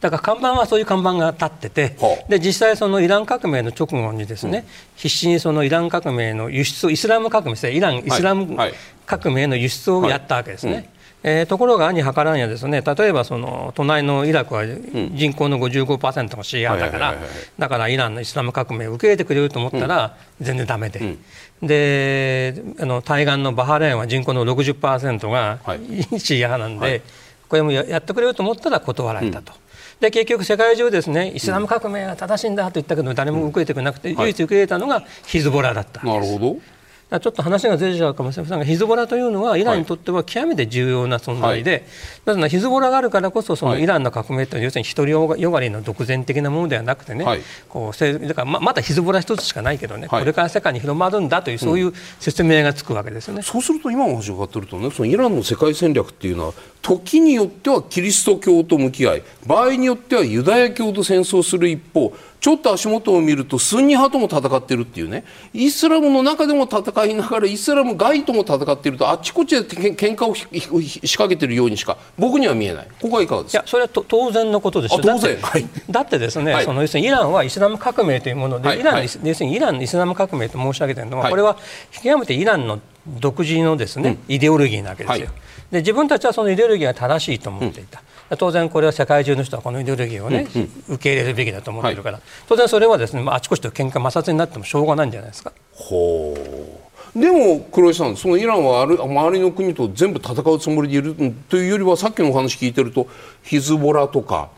[0.00, 2.28] だから看板はそういう看板が立ってて、はあ。
[2.30, 4.66] で実際そのイラン革命の直後にですね、
[4.96, 8.74] 必死にそのイラン革命の輸出をイスラム革命ですねイランイスラムはい。
[9.06, 10.90] 革命の輸出をやったわけですね。
[11.26, 12.82] えーところが兄計らんやですね。
[12.82, 17.46] 例えばその隣のイラクは人口の55%がシーア派だからはいはいはいはい。
[17.58, 21.16] だからイランのイスラム革命を受け入れてくれると思ったら全然ダメで、
[21.62, 26.20] であの対岸のバハレーンは人口の60%がはい。
[26.20, 27.02] シーア派なんで、はい。
[27.48, 29.52] これもややってくれると思ったら断られたと。
[30.00, 36.04] で結局、世界中ですねイスラム革命が正しいんだと言ったけど誰も受けてくれなくて、唯一受け入れたのがヒズボラだった。
[36.04, 36.56] なるほど。
[37.10, 41.86] ちょっと話がずれちゃうかもしれませんがヒズボラというのはイランにとっては極めて重要な存在で、
[42.24, 43.82] なぜならヒズボラがあるからこそそのはい。
[43.82, 47.40] イランの革命というのは要するに独りよがりの独善的なものではなくてね、はい。
[47.68, 50.20] こうせだからままだヒズボラ一つしかないけどね、はい。
[50.20, 53.42] これから世界に広まるんだというそういう説明がつくわけですよね。
[53.42, 62.12] そうすると今の話を伺ってるとねそのイランの世界戦略っていうのは時によってはキリスト教と向き合い場合によってはユダヤ教と戦争する一方
[62.44, 65.24] ちょっと足元を見るとスンニ派とも戦ってるっていうね。
[65.54, 70.44] イスラムの中でも戦いながらイスラム外とも戦っているとあっちこっちでけん喧嘩を仕
[71.16, 72.88] 掛けてるようにしか僕には見えない。
[73.00, 73.60] ここはいかがですか？
[73.60, 75.20] いやそれはと当然のことでしょあ当然。
[75.20, 75.68] だって,、はい。
[75.88, 76.64] だってですね、はい。
[76.66, 78.80] その要するにイランはイスラム革命というもので、はい。
[78.80, 79.08] イランのはい。
[79.24, 81.32] 要するにイランのイスラム革命と申し上げているのは、はい。
[81.32, 81.56] これは
[82.02, 85.26] 極めてイランの独自のですね、イデオロギーなわけですよ。
[85.28, 85.34] はい。
[85.72, 88.02] で自分たちはそのイデオロギーが正しいと思っていた、
[88.38, 90.46] 当然これは世界中の人はこのイデオロギーをね、
[90.88, 95.52] 受け入れるべきだと思っているから、当然それはですね、まあ、あちこちと喧嘩摩擦になってもしょうがないんじゃないですか。
[95.72, 101.14] ほうでも黒井さんそのイランはある周りの国と全部戦うつもりでいる
[101.48, 103.06] というよりはさっきのお話聞いてると
[103.44, 104.48] ヒズボラとか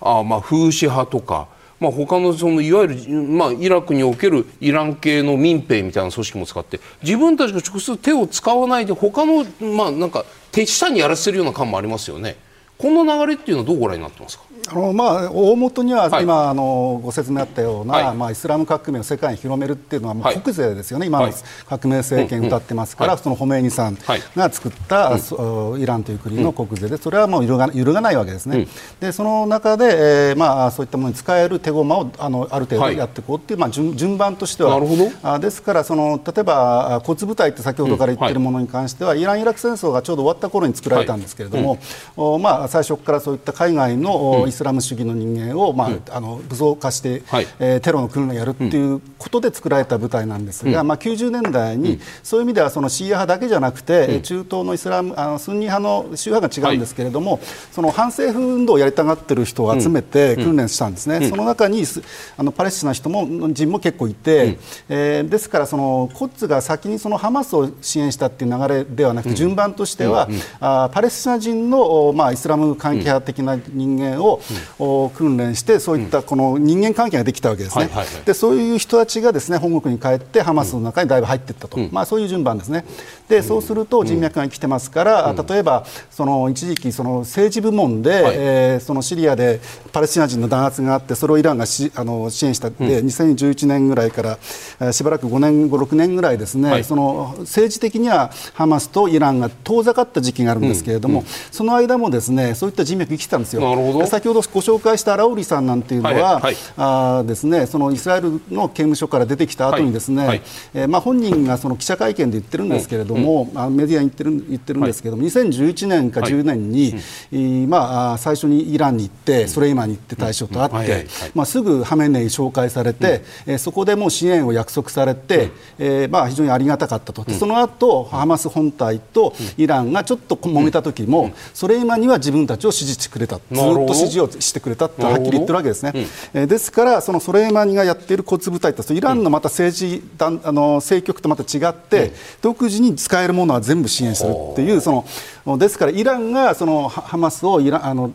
[0.00, 1.48] あまあフーシ派とか、
[1.78, 12.36] まあ、他のそのいわゆる、まあ、イラクにおけるイラン系の民兵みたいな組織も使って自分たちが直接手を使わないで他のまあなんか手下にやらせるような感もありますよね。
[12.78, 14.44] この流れっていうのはどうご覧になってますか？
[14.70, 16.24] あのまあ、大元にははい。
[16.24, 18.16] 今、あのご説明あったような、はい。
[18.16, 20.36] まあ、イスラム革命を世界に広めるっていうのはもはい。
[20.36, 21.34] う国税ですよね、今のはい。
[21.66, 24.22] 革命政権を歌ってますから、うんそのホメイニさんはい。
[24.36, 28.68] が作った、そイランという国の国税で、それはもう揺るが揺るがないわけですね、
[29.00, 32.96] でその中で、えーまあ、そういったものに使える手駒をあのある程度はい。
[32.96, 35.10] やっていこうっていう、まあ、順順番としては、なるほど。
[35.22, 41.78] あですからその、例えばあ骨部隊って先ほどから言ってるものに関しては、イラン・イラク戦争がちょうど終わった頃に作られたんですけれども、
[42.16, 47.46] おまあ、最初からそういった海外の、おイスラム主義の人間を、まああの武装化して、はい。
[47.58, 57.40] えーテロの訓練をやるっていうことで作られた部隊なんですが、まあ、90年代に、そういう意味ではそのシーア派だけじゃなくて、中東のイスラムあのスンニ派の宗派が違うんですけれども、
[57.72, 62.02] その反政府運動をやりたがってる人を集めて訓練したんですね、その中にす
[62.36, 64.58] あのパレスチナの人も人も結構いて、
[64.88, 70.28] えーですからそのコッツが先にそのハマスを支援したっていう流れではなくて、順番としては、
[70.60, 74.40] あーパレスチナ人の、おまあ、イスラム関係派的な人間を、
[74.78, 78.24] お訓練してそういったこの人間関係ができたわけですね、はいはいはい。
[78.24, 82.84] でそういう人たちがですね本国に帰ってハマスの中にだいぶ入っていったと、まあ、そういう順番ですね。
[83.28, 88.34] でそうすると人脈が生きてますから、例えばその一時期その政治部門で、はい。
[88.36, 89.60] えーそのシリアで
[89.92, 92.70] パレスチナ人の弾圧があってそれをイランがしあの支援した。
[92.70, 94.38] で、2011年ぐらいから
[94.80, 96.84] えーしばらく5年5 6年ぐらいですね、はい。
[96.84, 103.62] その政治的にはハマスとイランが遠ざかった時期があるんですけれども、その間もですねそういった人脈生きてたんですよ。
[103.62, 103.98] なるほど。
[104.00, 106.56] で先ほどご紹介したアラウリさんなんていうのは、はいはい。
[106.76, 110.28] あーですね、そのイスラエルの刑務所から出てきた後にですね、はい。
[110.28, 110.42] はい
[110.74, 116.94] えーまあ、本人がその記者会見で言ってるんですけれども、あのメディアに言ってる言ってるんですけれども、2011年か10年に、
[117.32, 121.06] えーまあ、あー最初にイランに行って、ソレイマンに行って大将と会って、はいはいはい。
[121.34, 135.92] まあ、すぐハメネイ紹介されて、えーそこでもう支援を約束されて、えーまあ、非常にありがたかったと、でその後ハマス本体とイランがちょっと揉めた時も、ソレイマンには自分たちを支持してくれた、ずっと支持をしてくれたってはっきり言ってるわけですね。
[135.94, 136.00] うん。
[136.40, 145.04] えーですから、そのソレイマニがやっている骨部隊ってイランのまた政治団あの政局とまた違って、独自に使えるものは全部支援するっていうそ
[145.46, 148.12] のですからイランがそのハハマスをイランあの、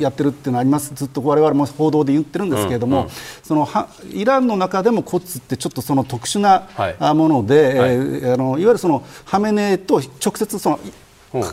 [0.00, 0.92] やってるっていうのはあります。
[0.94, 3.08] ずっと我々も報道で言ってるんですけれども、
[3.42, 7.90] そのはイランの中でも骨ってちょっとその特殊な、もので、はい。
[7.94, 10.80] えーあのいわゆるそのハメネイと直接その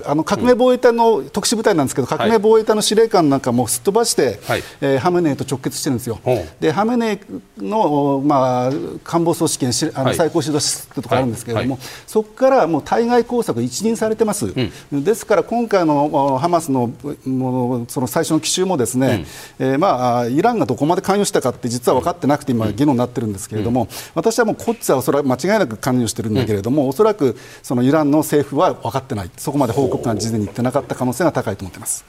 [0.06, 4.64] あの革命防衛隊の特殊部隊なんですけど、革命防衛隊の司令官なんかもすっ飛ばして、はい。
[4.82, 6.20] えーハメネイと直結してるんですよ。
[6.60, 7.20] でハメネ
[7.60, 8.72] イの、まあ、
[9.04, 10.16] 官房組織のしあのはい。
[10.16, 11.84] 最高指導室とかあるんですけれども、はい。
[12.06, 14.54] そこからもう対外工作が一任されてます、
[14.92, 16.92] ですから今回のおハマスの
[17.26, 19.26] もうその最初の奇襲もですね、
[19.60, 32.06] えーまあ、イランがどこまで関与したかって実は分かってなくて今、議論になってるんですけれども、私はもうコッツはおそらく間違いなく関与してるんだけれども、おそらくそのイランの政府は分かってない、そこまで報告が事前に言ってなかった可能性が高いと思ってます。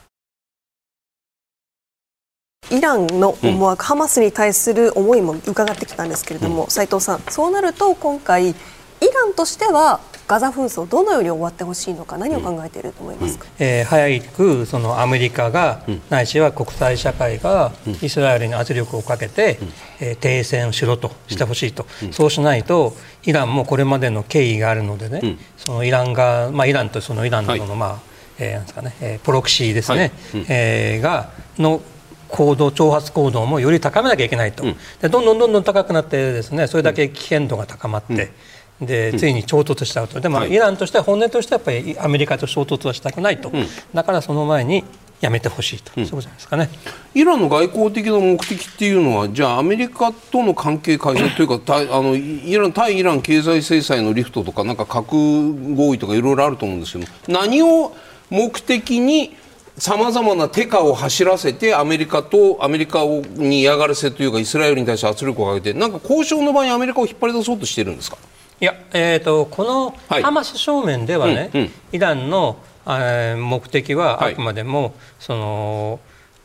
[2.71, 19.59] イランの思惑、ハマスに対する思いも伺ってきたんですけれども、斉藤さん、そうなると今回、イランとしてはガザ紛争、どのように終わってほしいのか、何を考えていると思いますか、えー早くそのアメリカが、ないしは国際社会がイスラエルに圧力をかけて、
[19.99, 22.95] えー停戦をしろとしてほしいと、そうしないと、
[23.25, 27.59] イランもこれまでの経緯があるのでね、そのイランが、まあ、イランとそのイランの、はい。
[27.61, 27.99] まあ
[28.39, 30.11] えーなんですかねえープロクシーですね、はい。
[30.35, 30.45] うん。
[30.49, 31.81] えーがの
[32.29, 34.63] 行動挑発行動もより高めなきゃいけないと、
[35.01, 38.31] でどんどんどんどん高くなってですねそれだけ危険度が高まって、
[38.81, 40.19] でついに衝突しちゃうと。
[40.19, 40.51] でも、はい。
[40.51, 43.51] イランとしては本音としてはやっぱりアメリカと衝突はしたくないと、
[43.93, 44.83] だからその前に
[45.23, 46.69] やめてほしいと、そういうことじゃないですかね。
[47.13, 55.13] イランの外交的な目的っていうのは、じゃあ、アメリカとの関係改善というか、対あのイラン対イラン経済制裁のリフトとか、なんか核
[55.75, 57.95] 合意とかいろいろあると思うんですけど、何を
[58.29, 59.33] 目的に
[59.77, 68.17] さまざまな手下を走らせて、アメリカとアメリカをに嫌がらせというか、イスラエルに対して圧力をかけて、なんか交渉の場にアメリカを引っ張り出そうとしてるんですか？
[68.59, 70.23] いや、えー、とこのはい。
[70.23, 71.71] ハマス正面ではね、うんうん。
[71.93, 74.33] イランの、えー目的ははい。
[74.33, 75.99] あくまでも、その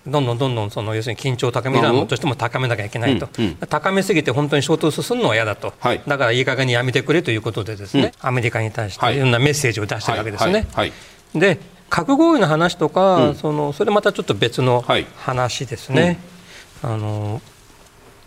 [0.07, 3.55] どんどんどんどんその要するに緊張を高めるとしても高めなきゃいけないと、うんうん。
[3.68, 6.01] 高めすぎて本当に衝突するのは嫌だと、はい。
[6.07, 9.16] だからいい加減にやめてくれということでですね、アメリカに対してはい。
[9.16, 10.66] いろんなメッセージを出してるわけですね。
[10.72, 10.91] はい。
[10.91, 10.95] は
[11.34, 11.39] い。
[11.39, 11.59] で
[11.91, 15.07] 核合意の話とか、そのそれまたちょっと別のはい。
[15.16, 16.18] 話ですね。
[16.82, 17.43] あの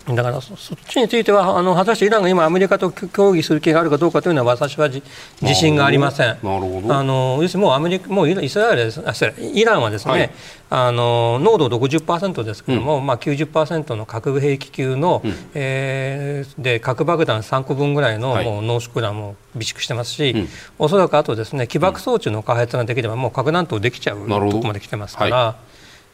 [0.07, 5.03] だからそそっちについてはあの果たしてイランが今アメリカと協議する気があるかどうかというのは私はじ
[5.41, 6.27] 自信がありません。
[6.27, 6.93] なるほど。
[6.93, 10.31] あの要するにもうアメリカもうイスラエルですあイランはですね、はい。
[10.71, 15.21] あの濃度60%ですけども、まあ90%の核兵器級の、
[15.53, 18.45] えーで核爆弾3個分ぐらいの、はい。
[18.45, 20.47] もう濃縮弾も備蓄してますし、
[20.79, 25.37] おそらくあとですね起爆装置の開発ができればもう核弾頭できちゃうとこまで来てますから。
[25.37, 25.55] は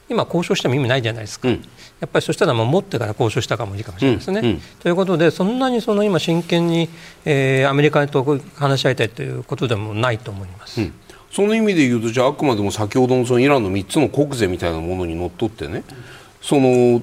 [0.10, 1.56] 今交渉しても意味ないじゃないですか、うん。
[1.56, 4.40] やっぱりそしたらもう持ってから交渉したかもいいかもしれないですね。
[4.40, 4.62] うんうん。
[4.80, 6.90] ということでそんなにその今真剣に、
[7.26, 10.82] えーアメリカと話し合いたいということでもないと思います。
[11.32, 15.84] その意味で言うとじゃああくまでも先ほどのそのイランの3つの国是みたいなものにのっとってね
[16.42, 17.02] その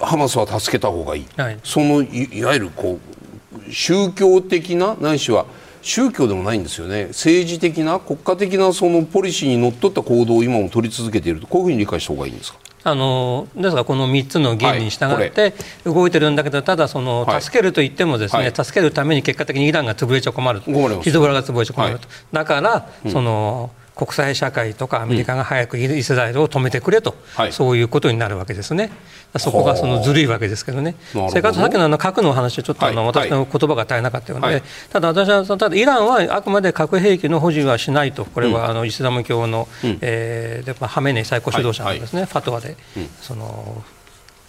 [0.00, 1.58] ハマスは助けた方がいい、はい。
[1.62, 5.46] そのいいわゆるこう宗教的なないしは
[5.86, 7.06] 宗教でもないんですよね。
[7.10, 11.46] 政治的な国家的なそのポリシーにのっとった行動を今も取り続けていると。
[11.46, 12.58] こういうふうに理解した方がいいんですか？
[12.82, 15.28] あのですからこの3つの原理に従はい。
[15.28, 17.42] って動いてるんだけど、ただそのはい。
[17.42, 18.52] 助けると言ってもですね、はい。
[18.52, 20.72] 助けるために結果的にイランが潰れちゃ困ると。
[21.02, 27.52] ヒズボラが潰れちゃ困ると、はだから、その国際社会とかアメリカが早くイスラエルを止めてくれと、はい。
[27.52, 28.90] そういうことになるわけですね。
[29.38, 30.96] そこがそのずるいわけですけどね。
[31.14, 31.30] ど。
[31.30, 33.06] それからさっきのあの核の話はちょっとあの、はい。
[33.06, 34.62] 私の言葉が足りなかったようで、はい。
[34.90, 38.26] ただ私はただイランはあくまで核兵器の保持はしないと。
[38.26, 39.66] これはあのイスラム教の、
[40.02, 42.76] えーでまあ、ハメネイ最高指導者のですね、ファトワで、
[43.22, 43.82] その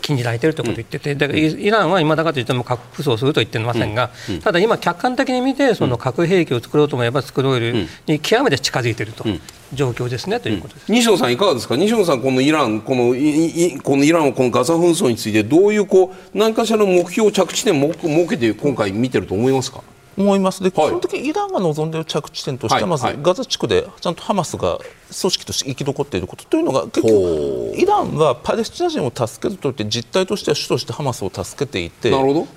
[0.08, 4.10] 禁じられているということを言ってて、だからイイランは今だからといっても核武装するとは言ってませんが、
[4.42, 9.26] ただ今、客観的に見て、その核兵器を作ろうと思えば作れるに極めて近づいていると、
[9.74, 10.92] 状況ですねということです。
[10.92, 11.76] 西野さんいかがですか？
[11.76, 19.84] 西野さんこのイランこのいいこのイランのこのガザ紛争についてどういうこう何かしらの目標着地点を設けて今回見てると思いますか？
[20.18, 20.64] 思います。
[20.64, 20.88] で、はい。
[20.88, 23.18] 基本的にイランが望んでいる着地点としては、はいまずはい。
[23.22, 32.12] ガザ地区でちゃんとハマスが組織として生き残っていることというのが結ほ局、イランはパレスチナ人を助けるといって実態としては主としてハマスを助けていて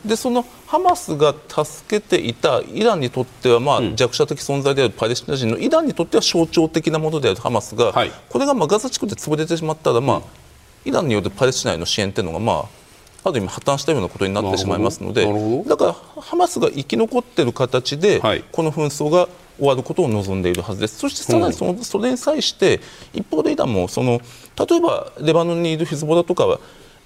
[0.05, 8.11] でそのハマスが助けていたイランにとっては、まあ弱者的存在であるパレスチナ人のイランにとっては象徴的なものであるハマスが、はい。
[8.29, 10.23] これがまあガザ地区で潰れてしまったら、まあ、
[10.85, 12.65] イランによるパレスチナへの支援というのが、まあ、
[13.25, 15.27] ある意味破綻したようなことになってしまいますので
[15.69, 15.93] だから
[16.23, 18.45] ハマスが生き残っている形で、はい。
[18.53, 22.81] この紛争が終わることを望んでいるはずです、そしてさらにそのそれに際して、
[23.13, 24.21] 一方でイランもその
[24.69, 26.61] 例えばレバノンにいるヒズボラとかは、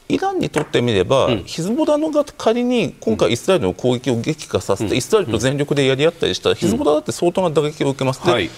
[0.09, 8.25] イランにとってみれば、ヒズボラのが仮に今回、イスラエルの攻撃を激化させて、イスラエルと全力でやり合ったりしたら、ヒズボラだって相当な打撃を受けます。
[8.25, 8.51] ではい。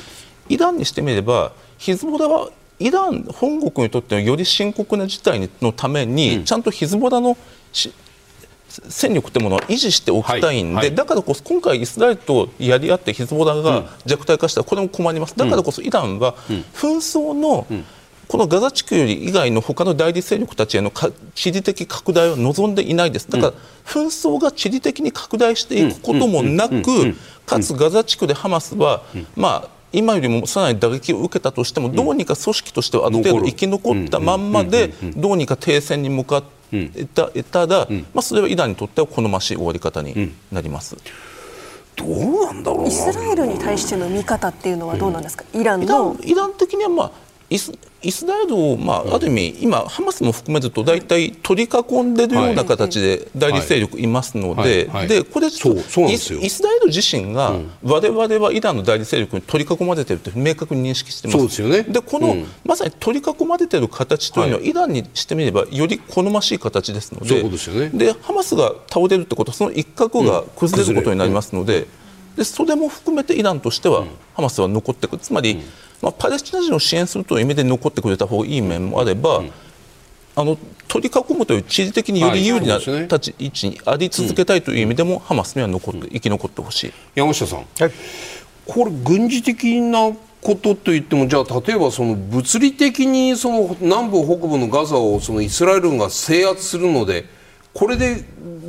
[0.48, 7.36] イランにしてみればヒズボラはイラン本国にとってのより深刻な事態のために、ちゃんとヒズボラの
[7.72, 7.92] し
[8.88, 10.86] 戦力ってものを維持しておきたいんで、はい。
[10.88, 10.94] はい。
[10.94, 15.36] だからこそ今回イスラエルとやり合ってヒズボラが弱体化したらこれも困ります。
[15.36, 16.34] だからこそイランは
[16.74, 17.66] 紛争の
[18.28, 23.30] このガザ地区より以外の他の代理勢力たちへのか地理的拡大を望んでいないです。
[23.30, 23.52] だから
[23.84, 27.14] 紛争が地理的に拡大していくこともなく
[27.46, 29.04] かつガザ地区でハマスは
[29.36, 36.46] まあ今よりもさらに打撃を受けたとしてもどうにか組織としてはある程度生き残ったまんまでどうにか停戦に向かって
[37.06, 40.96] たただ、まあ、それはイランにとっては好ましい終わり方になります。
[41.96, 42.88] どうなんだろうな。
[42.88, 47.12] イスラエルに対しての見方っていうのはどうなんですか、イランイラのンイラン的には、まあ、
[47.48, 47.72] イス
[48.02, 61.38] イスラエルを、まあ、ある意味、今、ハマスも含めると、大体取り囲んでるような形で代理勢力いますので、でこれイス、イスラエル自身が、われわれはイランの代理勢力に取り囲まれていると明確に認識してます。
[61.38, 67.42] そうですよね、でこの、うん、まさに取り囲まれている形というのは、はい、イランにしてみれば、より好ましい形ですので、
[67.90, 71.86] で、ハマスが倒れるってことは、その一角が崩れることになりますので、うん
[72.36, 75.18] でそれも含めてイランとしては、ハマスは残ってくる。
[75.22, 75.62] つまり、
[76.02, 79.50] まあ、パレスチナ人を支援するという意味で残ってくれた方がいい面もあれば、うん、
[80.36, 86.92] あの取り囲むという地理的により有利な立ち位置にあり続けたいという意味でも、ハマスには残って、生き残ってほしい。
[87.14, 87.92] 山下さん、はい、
[88.66, 97.24] これ、軍事的なことといっても、じゃあ、例えばその物理的にその南部、北部のガザをそのイスラエル軍が制圧するので、
[97.74, 98.24] これで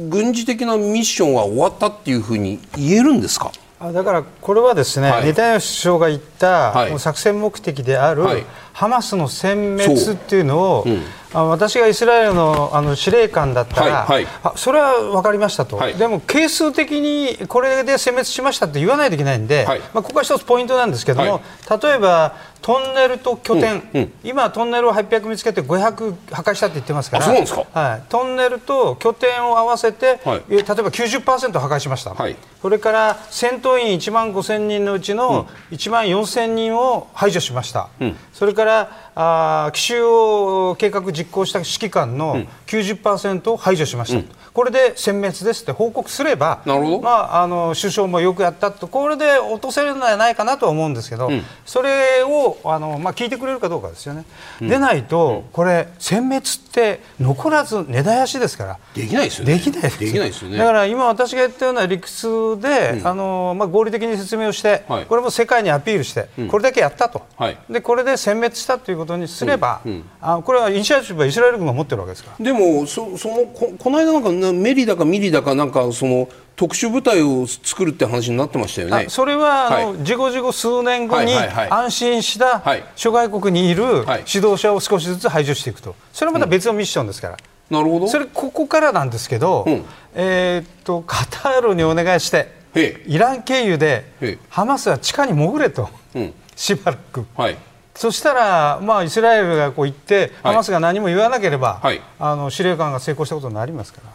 [0.09, 3.51] 軍事的なミッションは終わったっていうふうに言えるんですか？
[3.79, 10.85] だからこれはですね、はい、ネタニヤフ首相が言った、はい、作戦目的である、はい、ハマスの殲滅っていうのを、
[11.31, 14.23] あ私がイスラエルのあの司令官だったら、はい。
[14.25, 22.35] はい、あそれは分かりましたと、はい、でも係数的にこれで殲滅しましたって言わないといけないんで、はい、まあ、ここは一つポイントなんですけども、例えば
[22.67, 32.13] トンネルと拠点、うんうん、今、トンネルを800見つけて500破壊したって言ってますから、はい、トンネルと拠点を合わせて、はい、例えば90%破壊しました、
[32.61, 37.87] それから戦闘員1万5000人のうちの1万4000人を排除しました。
[38.01, 47.01] うん、それからあ奇襲を計画実行した指揮官の90%を排除しました、うん、これで殲滅ですって報告すれば、なるほど。
[47.01, 54.23] まあ、あの首相もよくやったと、これで落とせるのではないかなとは思うんですけど、うん、それをあの、まあ、聞いてくれるかどうかですよね、
[54.61, 56.41] うん、でないと、これ、殲滅っ
[56.71, 59.99] て残らず根絶やしですから、できないですよね、できないです。
[59.99, 60.57] できないですよね。
[60.57, 69.91] だから今、私が言ったような理屈で、あのまあ、合理的に説明をして、はい、これも世界にアピールして、これだけやったと、はい、でこれで殲滅したということことにすれば、うん。
[69.91, 72.45] うん、あこれはイニシアチブはイスラエル軍が持ってるわけですから。
[72.45, 79.05] でもそそのここの間なんかメリだかミリだかなんかその特殊部隊を作るって話になってましたよね。
[79.09, 82.63] それは、はい、あの事後事後数年後に安心した
[82.95, 83.83] 諸外国にいる
[84.31, 85.95] 指導者を少しずつ排除していくと。
[86.11, 87.37] それはまた別のミッションですから。
[87.69, 88.07] なるほど。
[88.07, 89.85] それここからなんですけど、うん、
[90.15, 92.57] えー、っとカタールにお願いして
[93.05, 97.57] イラン経由でハマスは地下に潜れと、うん、 しばらく、はい、
[97.97, 104.11] そしたら、まあ、イスラエルがこう言って、ハマスが何も言わなければ、はい、あの司令官が成功したことになりますから。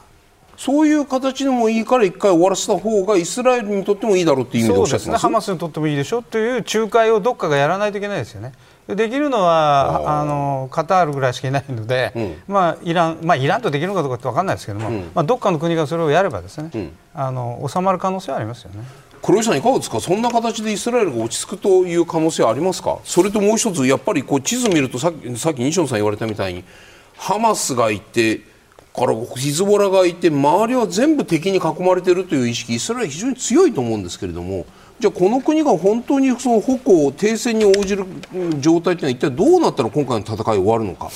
[0.56, 8.52] そういう形でもいいから一回終わらせた方がイスラエルにとってもいいだろうっていう意味でおっしゃってます、ね、ハマスにとってもいいでしょという仲介をどっかがやらないといけないですよね。
[8.86, 18.84] できるのはあのカタールぐらいしかいないので、うん、まあ、イラン、まあ、イランとできるのかどうかって分かんないですけども、うん、まあ、どっかの国がそれをやればですね、うん、あの収まる可能性はありますよね。
[19.22, 26.64] 黒井さん、いかがですか、そんな形でイスラエルが落ち着くという可能性はありますか、それともう一つ、やっぱりこう地図見るとさっき、さっき西野さん言われたみたいに、
[27.16, 28.40] ハマスがいて、
[28.92, 34.66] からヒズボラがいて、周りは全部敵に囲まれているという意識、イスラエルは非常に強いと思うんですけれども、
[34.98, 38.04] じゃあ、この国が本当にその矛を、停戦に応じる
[38.58, 41.10] 状態というのは、一体どうなったら今回の戦い終わるのか？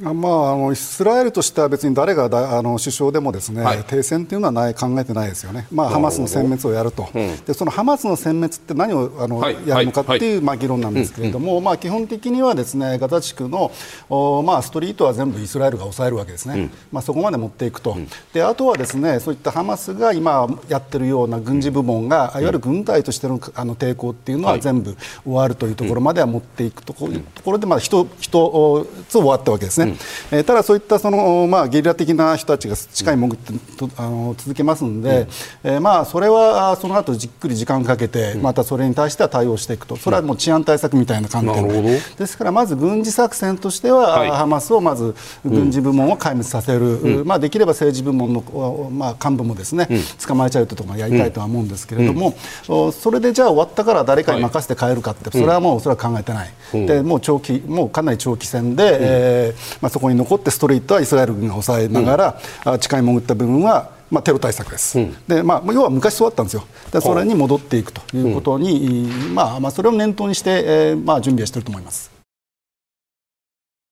[0.00, 13.72] まあ、あのイスラエルとしては別に誰がだあの首相でもですね、はい、停戦というのはない考えてないですよね、まあ、ハマスの殲滅をやると、うん、でそのハマスの殲滅って何をあの、はい、やるのかっていう、まあ、議論なんですけれども、うんうん、まあ、基本的にはですねガザ地区の
[14.08, 17.96] お、まあ、ストリートは全部イスラエルが抑えるわけですね、うん、まあ、そこまで持っていくと、
[18.32, 27.08] であとはですねそういったハマスが今やってるような軍事部門が、いわゆる軍隊としてのあの抵抗っていうのは全部終わるというところまでは持っていくとこ
[27.46, 29.87] ろで、まあ、一つ終わったわけですね。
[30.30, 33.52] えー、ただそういったその、まあ、ゲリラ的な人たちが地下に潜って
[33.96, 35.26] あの続けますので、
[35.64, 45.14] うん、えー、まあ、それはその後じっくり時間をかけて、またそれに対しては対応していくと、それはもう治安対策みたいな観点で、ですからまず軍事作戦としては、はい、ハマスをまず
[45.44, 52.34] 軍事部門を壊滅させる、うん、まあ、できれば政治部門の、まあ、幹部もですね、うん、捕まえちゃうというところやりたいとは思うんですけれども、
[52.68, 56.52] うん、それでじゃあ終わったから誰かに任せて帰るかって、それはもうおそらく考えてない、
[56.86, 72.17] でもう長期もうかなり長期戦で、うん、えー、まあ、そこに残ってストリートはイスラエル軍が抑えながら、うん、地下に潜った部分はまあ、テロ対策です、うん、でまあ、要は昔そうだったんですよ、でそれに戻っていくということに、うん、まあまあ、それを念頭にして、えーまあ、準備はしていると思います。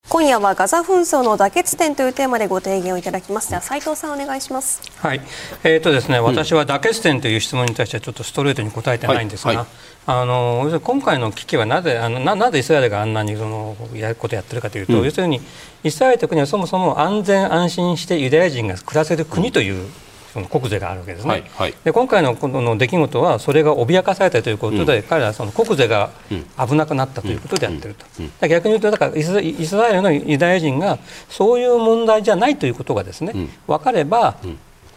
[0.08, 3.50] 今夜はガザ紛争の妥結点というテーマでご提言をいただきます。
[3.50, 4.80] では斉藤さんお願いします。
[4.98, 5.20] はい。
[5.64, 9.66] えーとですね、私は妥結点という質問に対してはちょっとストレートに答えてないんですが、はいはい、
[10.06, 15.40] あの今回の危機はなぜあのななぜイスラエルがあんなにそのやることをやってるかというと、うん、要するに
[15.82, 19.90] イスラエルという国はそもそも安全安心してユダヤ人が暮らせる国という
[20.36, 21.74] その国是があるわけですね、はいはい。
[21.82, 26.10] で今回のこの出来事はそれが脅かされたということで、彼らはその国是が
[26.58, 30.98] 危なくなったということでやってると、逆に言うとだからイスイスラエルのユダヤ人が
[31.30, 33.32] そういう問題じゃないということがですね、
[33.66, 34.36] 分かれば、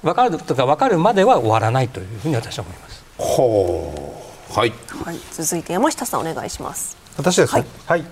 [0.03, 3.03] 分かるとか分かるまでは終わらないというふうに私は思います。
[3.17, 4.21] ほ
[4.51, 4.53] う。
[4.53, 4.73] はい。
[5.05, 6.97] はい、続いて山下さんお願いします。
[7.15, 8.03] 私ですね、はい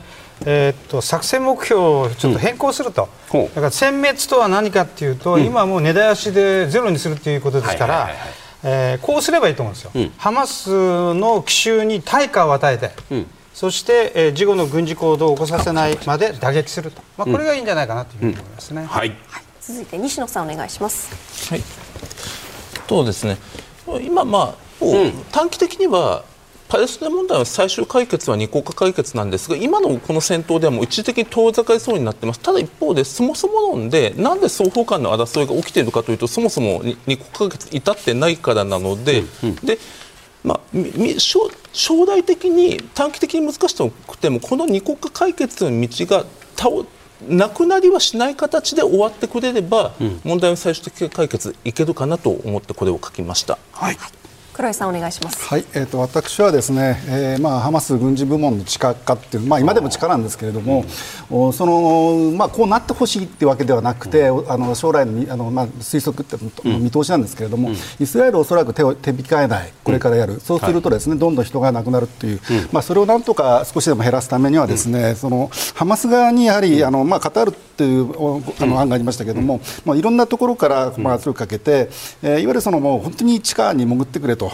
[0.46, 3.56] えーっと作戦目標をちょっと変更すると、ほう。
[3.56, 8.30] だから殲滅とは何かっていうと、今はもう根絶やしでゼロにするっていうことですからはいはいはいはい。
[8.64, 10.12] えーこうすればいいと思うんですよ、ん。
[10.18, 13.26] ハマスの奇襲に対価を与えて、ん。
[13.54, 18.86] そして、えー事後の軍事行動を起こさせないまで打撃すると、まあ、これがいいんじゃないかなというふうに思いますね。
[18.86, 19.16] はい。
[19.62, 21.50] 続いて西野さんお願いします。
[21.50, 21.64] はい、
[22.88, 23.38] そうですね
[24.02, 24.68] 今、まあ
[25.32, 26.24] 短期的には
[26.70, 32.40] パレスチナ問題の最終解決は二国家解決なんですが今のこの戦闘ではもう一時的に遠ざかりそうになっています。
[32.42, 39.24] ただ一方でそもそも論でなんで双方間の争いが起きているかというとそもそもに二国家解決に至ってないからなので,、
[39.64, 39.78] で
[40.44, 43.76] まあ、将将来的に短期的に難し
[44.08, 46.26] くてもこの二国家解決の道が
[46.58, 46.70] 倒
[47.28, 53.58] なくなりはしない形で終わってくれれば、問題の最終的解決いけるかなと思ってこれを書きました。
[53.72, 53.98] はい
[54.58, 55.48] 黒井さんお願いします。
[55.48, 60.84] はい、えー、と私はですね、えーまあ、ハマス軍事部門の地下化っていう、まあ、今でも地下なんですけれども、
[61.30, 72.40] おそのまあ、こうなってほしいっていうわけではなくて、おあの将来のみあの、まあ、推測って見通しなんですけれども、イスラエルはおそらく手を手控えない、これからやる、そうするとですね、どんどん人が亡くなるっていう、
[72.72, 81.90] まあ、それをなんとか少しでも減らすためにはですね、そのハマス側にやはり、あのまあ、カタールっていうおあの案がありましたけれども、まあ、いろんなところから、まあ、圧力かけて、
[82.24, 84.47] えーいわゆるそのもう本当に地下に潜ってくれと、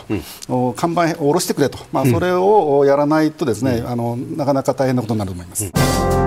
[0.49, 6.22] お看板を下ろしてくれと、まあ、それをやらないとですね、あのなかなか大変なことになると思います。